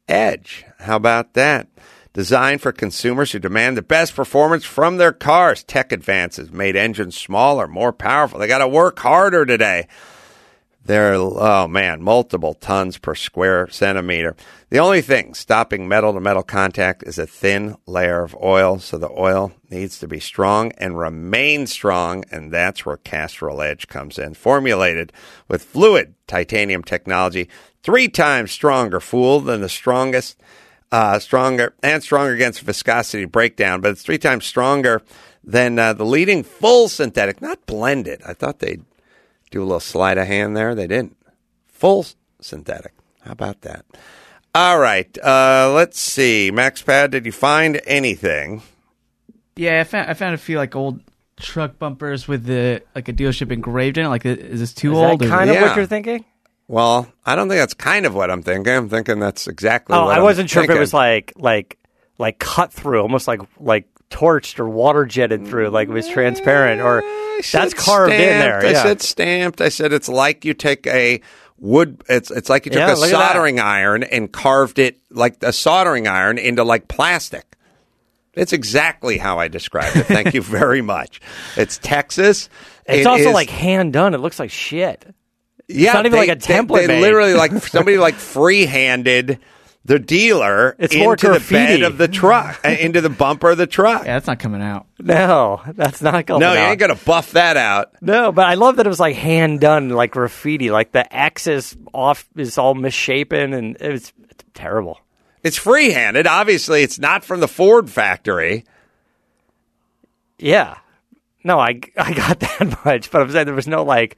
[0.07, 0.65] Edge.
[0.79, 1.67] How about that?
[2.15, 5.65] Designed for consumers who demand the best performance from their cars.
[5.65, 8.39] Tech advances made engines smaller, more powerful.
[8.39, 9.89] They got to work harder today.
[10.85, 14.33] They're, oh man, multiple tons per square centimeter.
[14.69, 18.79] The only thing stopping metal to metal contact is a thin layer of oil.
[18.79, 22.23] So the oil needs to be strong and remain strong.
[22.31, 24.35] And that's where Castrol Edge comes in.
[24.35, 25.11] Formulated
[25.49, 27.49] with fluid titanium technology,
[27.83, 30.39] three times stronger fool than the strongest,
[30.95, 35.01] uh, stronger and stronger against viscosity breakdown, but it's three times stronger
[35.43, 38.21] than uh, the leading full synthetic, not blended.
[38.25, 38.83] I thought they'd
[39.51, 40.73] do a little sleight of hand there.
[40.73, 41.17] They didn't.
[41.67, 42.05] Full
[42.39, 42.93] synthetic.
[43.21, 43.85] How about that?
[44.53, 45.15] All right.
[45.21, 46.49] Uh, let's see.
[46.51, 48.61] Max Pad, did you find anything?
[49.57, 51.01] yeah, I found I found a few like old
[51.37, 54.09] truck bumpers with the like a dealership engraved in it.
[54.09, 55.19] Like, is this too Is old?
[55.19, 55.61] that or- kind of Yeah.
[55.63, 56.23] what you're thinking?
[56.67, 58.73] Well, I don't think that's kind of what I'm thinking.
[58.73, 61.77] I'm thinking that's exactly Oh, what I I'm wasn't sure if it was like like
[62.17, 66.81] like cut through, almost like like torched or water jetted through, like it was transparent,
[66.81, 68.61] or mm, that's carved in stamped.
[68.61, 68.69] there.
[68.69, 68.83] I yeah.
[68.83, 69.61] said stamped.
[69.61, 71.21] I said it's like you take a
[71.59, 72.01] wood.
[72.09, 73.31] It's it's like you took Yeah, a look at that.
[73.33, 77.45] soldering iron and carved it like a soldering iron into like plastic.
[78.33, 80.07] It's exactly how I described it.
[80.07, 81.21] Thank you very much.
[81.55, 82.49] It's Texas.
[82.87, 84.13] it's It also is- like hand done.
[84.15, 85.05] It looks like shit.
[85.67, 87.01] Yeah, it's not even they- like a they- template They, made.
[87.01, 89.39] literally like somebody like free handed
[89.87, 93.67] the dealer It's into the bed of the truck, uh, into the bumper of the
[93.67, 94.03] truck.
[94.05, 94.87] Yeah, that's not coming out.
[94.99, 96.53] No, that's not going out.
[96.55, 97.91] no, you ain't gonna buff that out.
[98.01, 100.71] No, but I love that it was like hand done, like graffiti.
[100.71, 104.99] Like the X is off, is all misshapen, and it was it's terrible.
[105.43, 106.25] It's free-handed.
[106.25, 108.63] Obviously, it's not from the Ford factory.
[110.39, 110.77] Yeah,
[111.43, 114.17] no, I I got that much, but I'm saying there was no like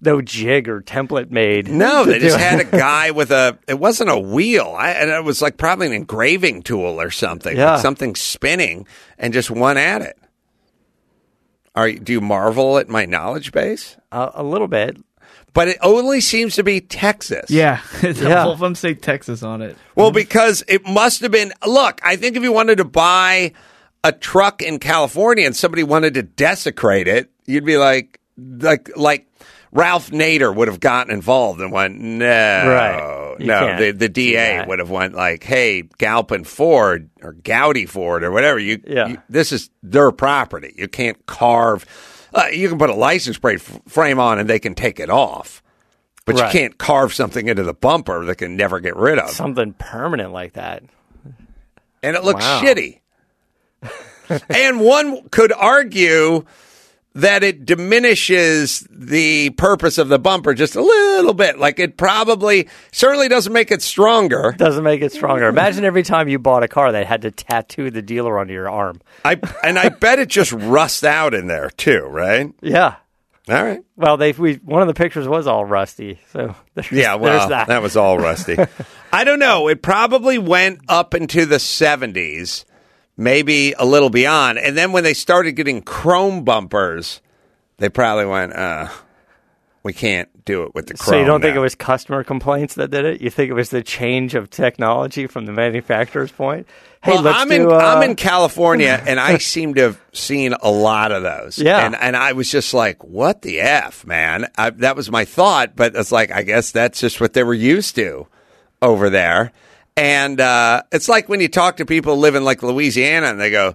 [0.00, 1.68] no jig or template made.
[1.68, 3.58] No, they just had a guy with a.
[3.66, 4.74] It wasn't a wheel.
[4.78, 7.56] I, and it was like probably an engraving tool or something.
[7.56, 7.72] Yeah.
[7.72, 8.86] like something spinning
[9.18, 10.18] and just one at it.
[11.74, 13.96] Are you- do you marvel at my knowledge base?
[14.12, 14.96] a, a little bit.
[15.54, 17.50] But it only seems to be Texas.
[17.50, 18.44] Yeah, Yeah.
[18.44, 19.76] all of them say Texas on it.
[19.96, 21.52] Well, because it must have been.
[21.66, 23.52] Look, I think if you wanted to buy
[24.04, 29.26] a truck in California and somebody wanted to desecrate it, you'd be like, like, like
[29.72, 33.36] Ralph Nader would have gotten involved and went, no, Right.
[33.38, 33.76] You no.
[33.78, 38.58] The, the DA would have went like, hey, Galpin Ford or Gowdy Ford or whatever.
[38.58, 39.08] You, Yeah.
[39.08, 40.74] you- this is their property.
[40.76, 41.84] You can't carve.
[42.34, 45.10] Uh, you can put a license plate f- frame on and they can take it
[45.10, 45.62] off.
[46.24, 46.52] But Right.
[46.52, 50.32] you can't carve something into the bumper that can never get rid of Something permanent
[50.32, 50.82] like that.
[52.02, 52.60] and it looks Wow.
[52.62, 53.00] shitty.
[54.50, 56.44] and one could argue
[57.18, 61.58] that it diminishes the purpose of the bumper just a little bit.
[61.58, 64.54] Like it probably certainly doesn't make it stronger.
[64.56, 65.46] Doesn't make it stronger.
[65.48, 68.70] Imagine every time you bought a car that had to tattoo the dealer onto your
[68.70, 69.00] arm.
[69.24, 72.52] I and I bet it just rusts out in there too, right?
[72.62, 72.96] Yeah.
[73.48, 73.80] All right.
[73.96, 77.48] Well, they we one of the pictures was all rusty, so there's, Yeah, well, there's
[77.48, 77.68] that.
[77.68, 78.56] that was all rusty.
[79.12, 79.68] I don't know.
[79.68, 82.64] It probably went up into the 70s,
[83.18, 84.58] maybe a little beyond.
[84.58, 87.20] And then when they started getting chrome bumpers,
[87.76, 88.88] they probably went, uh,
[89.82, 91.14] we can't do it with the chrome.
[91.14, 93.20] so you don't think it was customer complaints that did it?
[93.20, 96.66] You think it was the change of technology from the manufacturer's point?
[97.02, 97.54] Hey, well, let's I'm do.
[97.54, 101.58] in uh, I'm in California, and I seem to have seen a lot of those.
[101.58, 101.86] Yeah.
[101.86, 105.76] and and I was just like, "What the f, man?" I, that was my thought,
[105.76, 108.26] but it's like I guess that's just what they were used to
[108.82, 109.52] over there.
[109.98, 113.74] And uh, it's like when you talk to people living like Louisiana, and they go,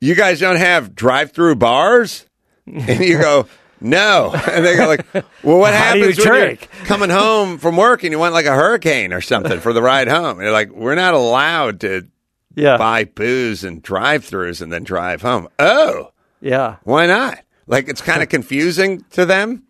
[0.00, 2.26] "You guys don't have drive-through bars,"
[2.66, 3.46] and you go.
[3.80, 5.04] No, and they go like,
[5.42, 6.56] "Well, what How do you happens when you're
[6.86, 10.08] coming home from work and you want like a hurricane or something for the ride
[10.08, 12.06] home?" And you're like, "We're not allowed to
[12.54, 15.48] yeah, buy booze and drive-throughs and then drive home.
[15.58, 16.76] Oh, yeah.
[16.84, 17.40] why not?
[17.66, 19.64] Like it's kind of confusing to them.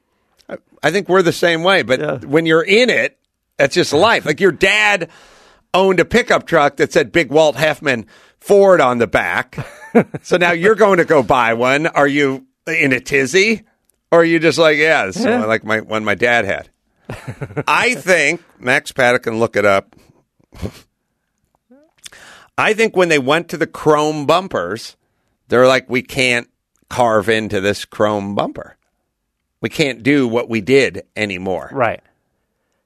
[0.49, 2.18] I- I think we're the same way, but Yeah.
[2.18, 3.18] when you're in it,
[3.57, 4.26] that's just life.
[4.26, 5.11] Like your dad
[5.75, 8.07] owned a pickup truck that said Big Walt Heffman
[8.39, 9.66] Ford on the back.
[10.22, 11.87] so now you're going to go buy one.
[11.87, 13.64] Are you in a tizzy?
[14.11, 16.70] Or are you just like, yeah, this is like my one my dad had?
[17.66, 19.97] I think Max Paddock can look it up.
[22.57, 24.97] I think when they went to the chrome bumpers,
[25.49, 26.49] they're like, we can't
[26.89, 28.77] carve into this chrome bumper.
[29.61, 31.70] We can't do what we did anymore.
[31.72, 32.01] Right.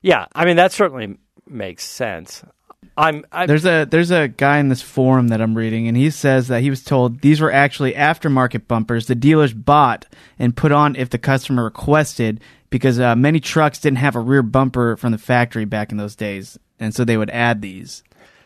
[0.01, 2.45] Yeah, I mean that certainly makes sense.
[2.97, 3.25] I'm.
[3.31, 6.49] I, There's a there's a guy in this forum that I'm reading, and he says
[6.49, 10.07] that he was told these were actually aftermarket bumpers the dealers bought
[10.39, 14.43] and put on if the customer requested, because uh, many trucks didn't have a rear
[14.43, 18.03] bumper from the factory back in those days, and so they would add these.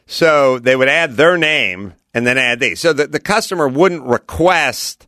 [0.06, 2.80] So they would add their name and then add these.
[2.80, 5.06] So that the customer wouldn't request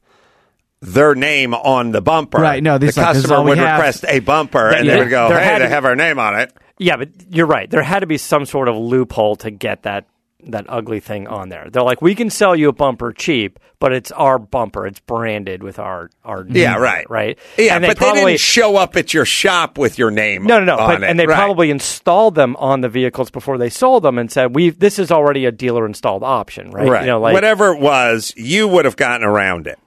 [0.81, 2.39] their name on the bumper.
[2.39, 3.79] Right, no, the this is like, this is customer all we would have.
[3.79, 6.19] request a bumper and Yeah, they would go, hey, had they to- have our name
[6.19, 6.53] on it.
[6.79, 7.71] Yeah, but you're right.
[7.71, 10.07] There had to be some sort of loophole to get that
[10.47, 11.71] that ugly thing on there.
[11.71, 14.87] They're like, we can sell you a bumper cheap, but it's our bumper.
[14.87, 17.09] It's branded with our our name Yeah, right.
[17.09, 17.39] right.
[17.57, 20.45] Yeah, and they but probably they didn't show up at your shop with your name
[20.45, 20.77] no, no, no.
[20.77, 21.07] But, it.
[21.09, 21.35] and they Right.
[21.37, 25.11] probably installed them on the vehicles before they sold them and said, "We this is
[25.11, 26.89] already a dealer installed option, right?
[26.89, 27.01] Right.
[27.03, 29.79] You know, like Whatever it was, you would have gotten around it.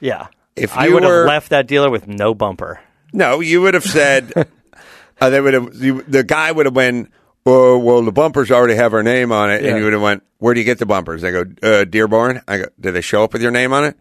[0.00, 0.28] yeah.
[0.54, 2.80] If I would were- have left that dealer with no bumper.
[3.12, 4.32] No, you would have said
[5.20, 5.74] uh, they would have.
[5.74, 7.10] You, the guy would have went.
[7.48, 9.70] Oh well, the bumpers already have our name on it, Yeah.
[9.70, 10.22] and you would have went.
[10.38, 11.22] Where do you get the bumpers?
[11.22, 12.42] They go, uh, Dearborn.
[12.48, 13.96] I go, do they show up with your name on it?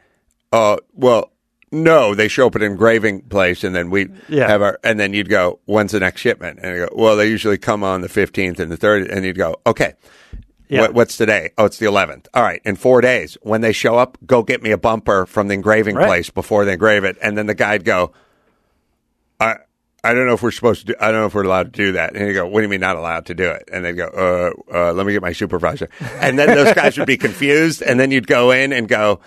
[0.51, 1.31] Uh, well,
[1.71, 4.47] no, they show up at an engraving place, and then we Yeah.
[4.47, 4.79] have our.
[4.83, 6.59] And then you'd go, when's the next shipment?
[6.61, 9.37] And I go, well, they usually come on the fifteenth and the third, and you'd
[9.37, 9.93] go, okay.
[10.67, 10.81] Yeah.
[10.81, 11.51] What, what's today?
[11.59, 12.25] Oh, it's the 11th.
[12.33, 12.59] All right.
[12.65, 15.95] In four days, when they show up, go get me a bumper from the engraving
[15.95, 16.07] Right.
[16.07, 17.17] place before they engrave it.
[17.21, 18.13] And then the guy'd go,
[19.39, 19.57] I
[20.05, 21.77] I don't know if we're supposed to do, I don't know if we're allowed to
[21.85, 22.15] do that.
[22.15, 23.67] And you go, what do you mean not allowed to do it?
[23.71, 24.05] And they'd go,
[24.71, 25.89] uh, uh, let me get my supervisor.
[26.19, 27.81] And then those guys would be confused.
[27.81, 29.19] And then you'd go in and go,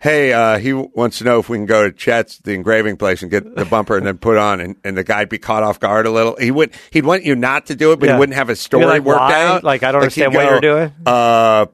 [0.00, 3.22] hey, uh, he wants to know if we can go to Chet's, the engraving place,
[3.22, 5.80] and get the bumper and then put on, and, and the guy'd be caught off
[5.80, 6.36] guard a little.
[6.36, 8.14] He would he'd want you not to do it, but Yeah.
[8.14, 9.44] he wouldn't have a story like, worked why?
[9.44, 9.64] out.
[9.64, 10.92] Like, I don't he'd understand what you're doing.
[11.06, 11.66] Uh,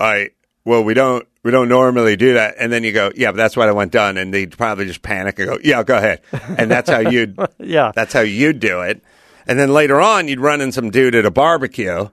[0.00, 0.30] I
[0.68, 3.56] well, we don't we don't normally do that, and then you go, yeah, but that's
[3.56, 6.20] what I want done, and they'd probably just panic and go, yeah, go ahead,
[6.58, 7.92] and that's how you'd Yeah.
[7.94, 9.02] that's how you'd do it,
[9.46, 12.08] and then later on, you'd run in some dude at a barbecue,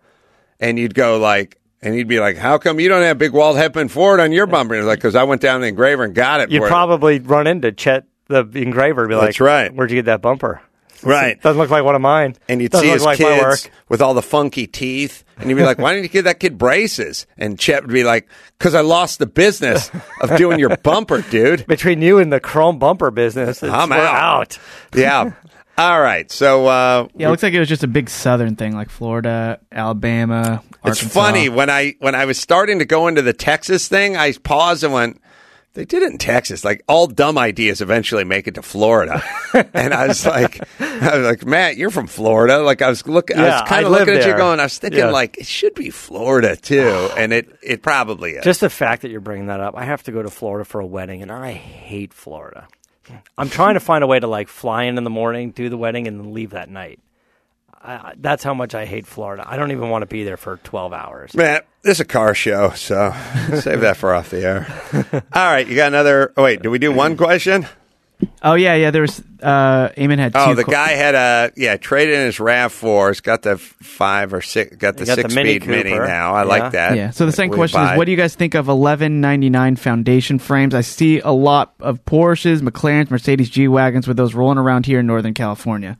[0.59, 1.59] and you'd go like.
[1.81, 4.47] And he'd be like, "How come you don't have big Walt Hepburn Ford on your
[4.47, 6.69] bumper?" And like, "Because I went down the engraver and got it." You'd for it."
[6.69, 9.71] probably run into Chet, the engraver, be like, That's right.
[9.71, 10.61] Where'd you get that bumper?
[11.05, 11.41] Right.
[11.41, 12.35] Doesn't look like one of mine.
[12.49, 13.59] and you'd Doesn't see his like my work.
[13.61, 16.39] kids with all the funky teeth, and you'd be like, "Why didn't you give that
[16.39, 18.27] kid braces?" And Chet would be like,
[18.57, 19.91] "Because I lost the business
[20.21, 23.99] of doing your bumper, dude." Between you and the chrome bumper business, it's, I'm out.
[24.15, 24.59] out.
[24.95, 25.33] Yeah.
[25.77, 26.31] All right.
[26.31, 29.59] So uh, Yeah, it looks like it was just a big southern thing, like Florida,
[29.73, 30.63] Alabama.
[30.85, 34.31] it's funny when I when I was starting to go into the Texas thing, I
[34.33, 35.21] paused and went.
[35.75, 36.65] They did it in Texas.
[36.65, 39.21] Like all dumb ideas eventually make it to Florida,
[39.73, 42.59] and I was like, I was like, Matt, you're from Florida.
[42.63, 44.99] Like I was looking, I was kind of looking at you, going, I was thinking
[44.99, 45.11] Yeah.
[45.11, 48.43] like it should be Florida too, and it it probably is.
[48.43, 50.79] Just the fact that you're bringing that up, I have to go to Florida for
[50.81, 52.67] a wedding, and I hate Florida.
[53.37, 55.77] I'm trying to find a way to like fly in in the morning, do the
[55.77, 56.99] wedding, and then leave that night.
[57.85, 59.43] I, I- that's how much I hate Florida.
[59.47, 61.33] I don't even want to be there for 12 hours.
[61.35, 63.13] Matt, this is a car show, so
[63.59, 64.67] save that for off the air.
[65.33, 66.33] All right, you got another.
[66.35, 67.67] Oh, wait, did we do one question?
[68.41, 68.91] Oh yeah, yeah.
[68.91, 70.39] There was uh, Eamon had two.
[70.39, 73.09] Oh, the que- guy had a yeah traded in his Rav Four.
[73.09, 74.73] He's got the five or six.
[74.77, 76.07] Got the He got the six Mini speed Mini Cooper.
[76.07, 76.33] now.
[76.33, 76.47] I Yeah.
[76.47, 76.95] like that.
[76.95, 77.09] Yeah.
[77.09, 77.91] So the second We question buy.
[77.93, 80.73] is, what do you guys think of eleven ninety nine foundation frames?
[80.73, 85.01] I see a lot of Porsches, McLarens, Mercedes G wagons with those rolling around here
[85.01, 85.97] in Northern California.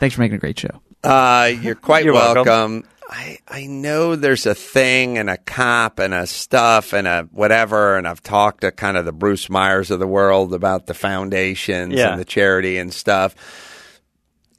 [0.00, 0.82] Thanks for making a great show.
[1.04, 2.44] Uh, you're quite You're welcome.
[2.44, 2.84] welcome.
[3.10, 7.96] I I know there's a thing and a cop and a stuff and a whatever,
[7.96, 11.94] and I've talked to kind of the Bruce Myers of the world about the foundations
[11.94, 12.10] Yeah.
[12.10, 13.34] and the charity and stuff.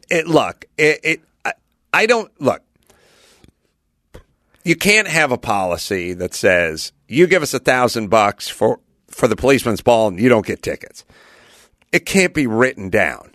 [0.09, 1.53] It look it, it I,
[1.93, 2.63] I don't look.
[4.63, 8.79] You can't have a policy that says you give us a thousand bucks for
[9.09, 11.05] for the policeman's ball and you don't get tickets.
[11.91, 13.33] It can't be written down.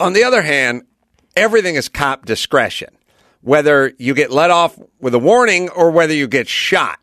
[0.00, 0.82] On the other hand,
[1.36, 2.88] everything is cop discretion.
[3.40, 6.98] Whether you get let off with a warning or whether you get shot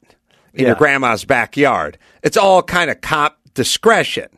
[0.53, 4.30] in your grandma's backyard, it's all kind of cop discretion.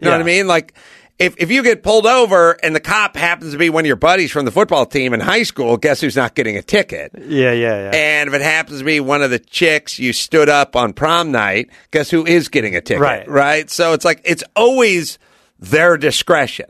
[0.00, 0.46] You know what I mean?
[0.46, 0.74] Like
[1.18, 3.96] if if you get pulled over and the cop happens to be one of your
[3.96, 7.12] buddies from the football team in high school, guess who's not getting a ticket?
[7.14, 7.90] Yeah, yeah, yeah.
[7.94, 11.30] And if it happens to be one of the chicks you stood up on prom
[11.30, 13.02] night, guess who is getting a ticket?
[13.02, 13.28] Right.
[13.28, 13.70] Right?
[13.70, 15.18] So it's like it's always
[15.60, 16.66] their discretion.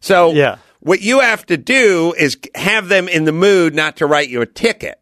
[0.00, 0.56] So Yeah.
[0.86, 4.40] What you have to do is have them in the mood not to write you
[4.40, 5.00] a ticket.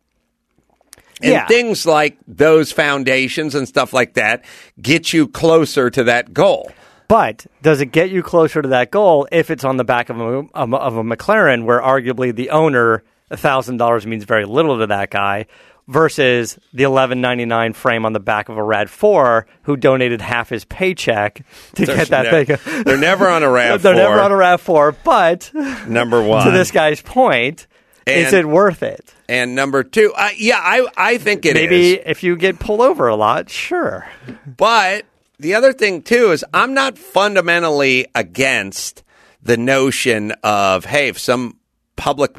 [1.22, 1.47] And Yeah.
[1.47, 4.43] things like those foundations and stuff like that
[4.80, 6.72] get you closer to that goal.
[7.07, 10.18] But does it get you closer to that goal if it's on the back of
[10.18, 15.11] a, of a- McLaren, where arguably the owner thousand dollars means very little to that
[15.11, 15.45] guy,
[15.87, 20.20] versus the eleven ninety nine frame on the back of a Rav Four, who donated
[20.20, 22.82] half his paycheck to get that ne- thing?
[22.85, 25.51] they're never on a Rav They're never on a Rav Four, but
[25.87, 26.45] Number one.
[26.47, 27.66] to this guy's point,
[28.07, 29.14] is it worth it?
[29.28, 31.62] and number two, uh, yeah, I I think it is.
[31.62, 34.07] Maybe if you get pulled over a lot, sure.
[34.47, 35.07] But
[35.39, 39.03] the other thing too is I'm not fundamentally against
[39.43, 41.59] the notion of hey, if some
[41.97, 42.32] public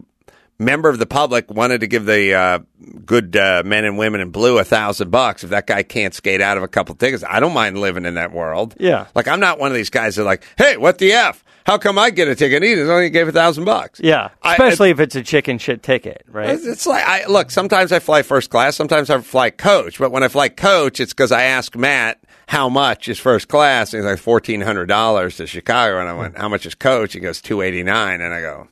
[0.58, 2.60] member of the public wanted to give the uh,
[3.06, 6.42] good uh, men and women in blue a thousand bucks, if that guy can't skate
[6.42, 8.76] out of a couple tickets, I don't mind living in that world.
[8.80, 9.08] Yeah.
[9.16, 11.44] like I'm not one of these guys that are like, hey, what the f?
[11.66, 12.62] How come I get a ticket?
[12.62, 14.00] He only gave a thousand bucks.
[14.04, 16.50] Yeah, I- especially if it's a chicken shit ticket, right?
[16.50, 17.50] It's- It's like I look.
[17.50, 18.76] Sometimes I fly first class.
[18.76, 19.98] Sometimes I fly coach.
[19.98, 23.94] But when I fly coach, it's because I asked Matt how much is first class,
[23.96, 27.14] and he's like fourteen hundred dollars to Chicago, and I went, "How much is coach?"
[27.14, 28.68] He goes two eighty nine, and I go,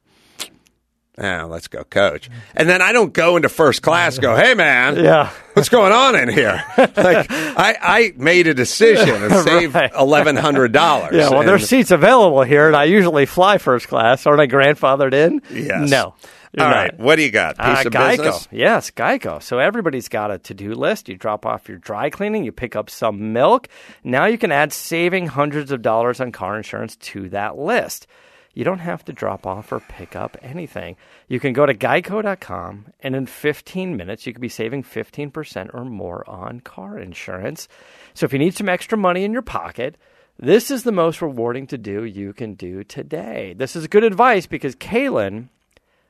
[1.17, 4.17] "Oh, let's go coach." And then I don't go into first class.
[4.19, 5.29] Go, hey man, Yeah.
[5.53, 6.63] what's going on in here?
[6.77, 11.13] like I, I made a decision and saved eleven hundred dollars.
[11.15, 14.25] Yeah, well, there's seats available here, and I usually fly first class.
[14.25, 15.41] Aren't I grandfathered in?
[15.51, 15.89] Yes.
[15.89, 16.15] No.
[16.59, 16.75] All not.
[16.75, 17.57] right, what do you got?
[17.57, 18.09] Piece Uh, of Geico.
[18.17, 18.47] business.
[18.51, 19.41] Yes, Geico.
[19.41, 21.09] So everybody's got a to do list.
[21.09, 23.67] You drop off your dry cleaning, you pick up some milk.
[24.03, 28.05] Now you can add saving hundreds of dollars on car insurance to that list.
[28.53, 30.95] You don't have to drop off or pick up anything.
[31.27, 35.85] You can go to geico.com, and in 15 minutes, you could be saving 15% or
[35.85, 37.67] more on car insurance.
[38.13, 39.97] So if you need some extra money in your pocket,
[40.37, 43.55] this is the most rewarding to do you can do today.
[43.57, 45.47] This is good advice because Kaylin,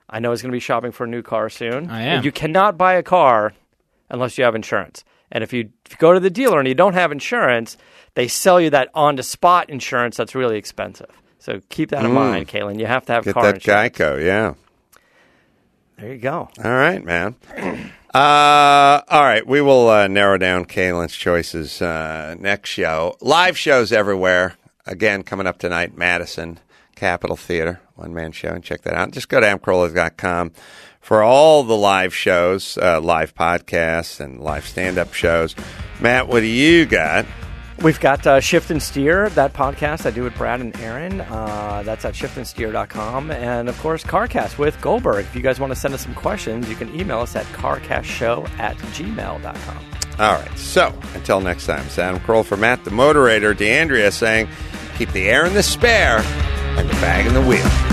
[0.09, 1.89] I know, is going to be shopping for a new car soon.
[1.89, 2.23] I am.
[2.25, 3.53] You cannot buy a car
[4.09, 5.05] unless you have insurance.
[5.31, 7.77] And if you, if you go to the dealer and you don't have insurance,
[8.15, 11.22] they sell you that on the spot insurance that's really expensive.
[11.43, 12.13] So keep that in Mm.
[12.13, 12.79] mind, Kaylin.
[12.79, 13.97] You have to have Get car that insurance.
[13.97, 14.53] Geico, yeah.
[15.99, 16.47] There you go.
[16.63, 17.35] All right, man.
[18.15, 23.17] Uh, all right, we will uh, narrow down Kaylin's choices uh, next show.
[23.21, 24.53] Live shows everywhere.
[24.85, 26.59] Again, coming up tonight, Madison
[26.95, 29.09] Capitol Theater, one man show, and check that out.
[29.09, 30.51] Just go to adamcarolla.com
[31.01, 35.55] for all the live shows, uh, live podcasts, and live stand up shows.
[35.99, 37.25] Matt, what do you got?
[37.83, 41.19] We've got uh, Shift and Steer, that podcast I do with Brad and Aaron.
[41.19, 43.29] Uh, that's at shiftandsteer.com.
[43.29, 45.25] And of course, CarCast with Goldberg.
[45.25, 48.49] If you guys want to send us some questions, you can email us at carcastshow
[48.57, 49.85] at gmail.com.
[50.19, 50.57] All right.
[50.57, 54.47] So until next time, Adam Carolla for Matt, the moderator, D'Andrea saying,
[54.97, 56.19] keep the air in the spare
[56.77, 57.92] and the bag in the wheel.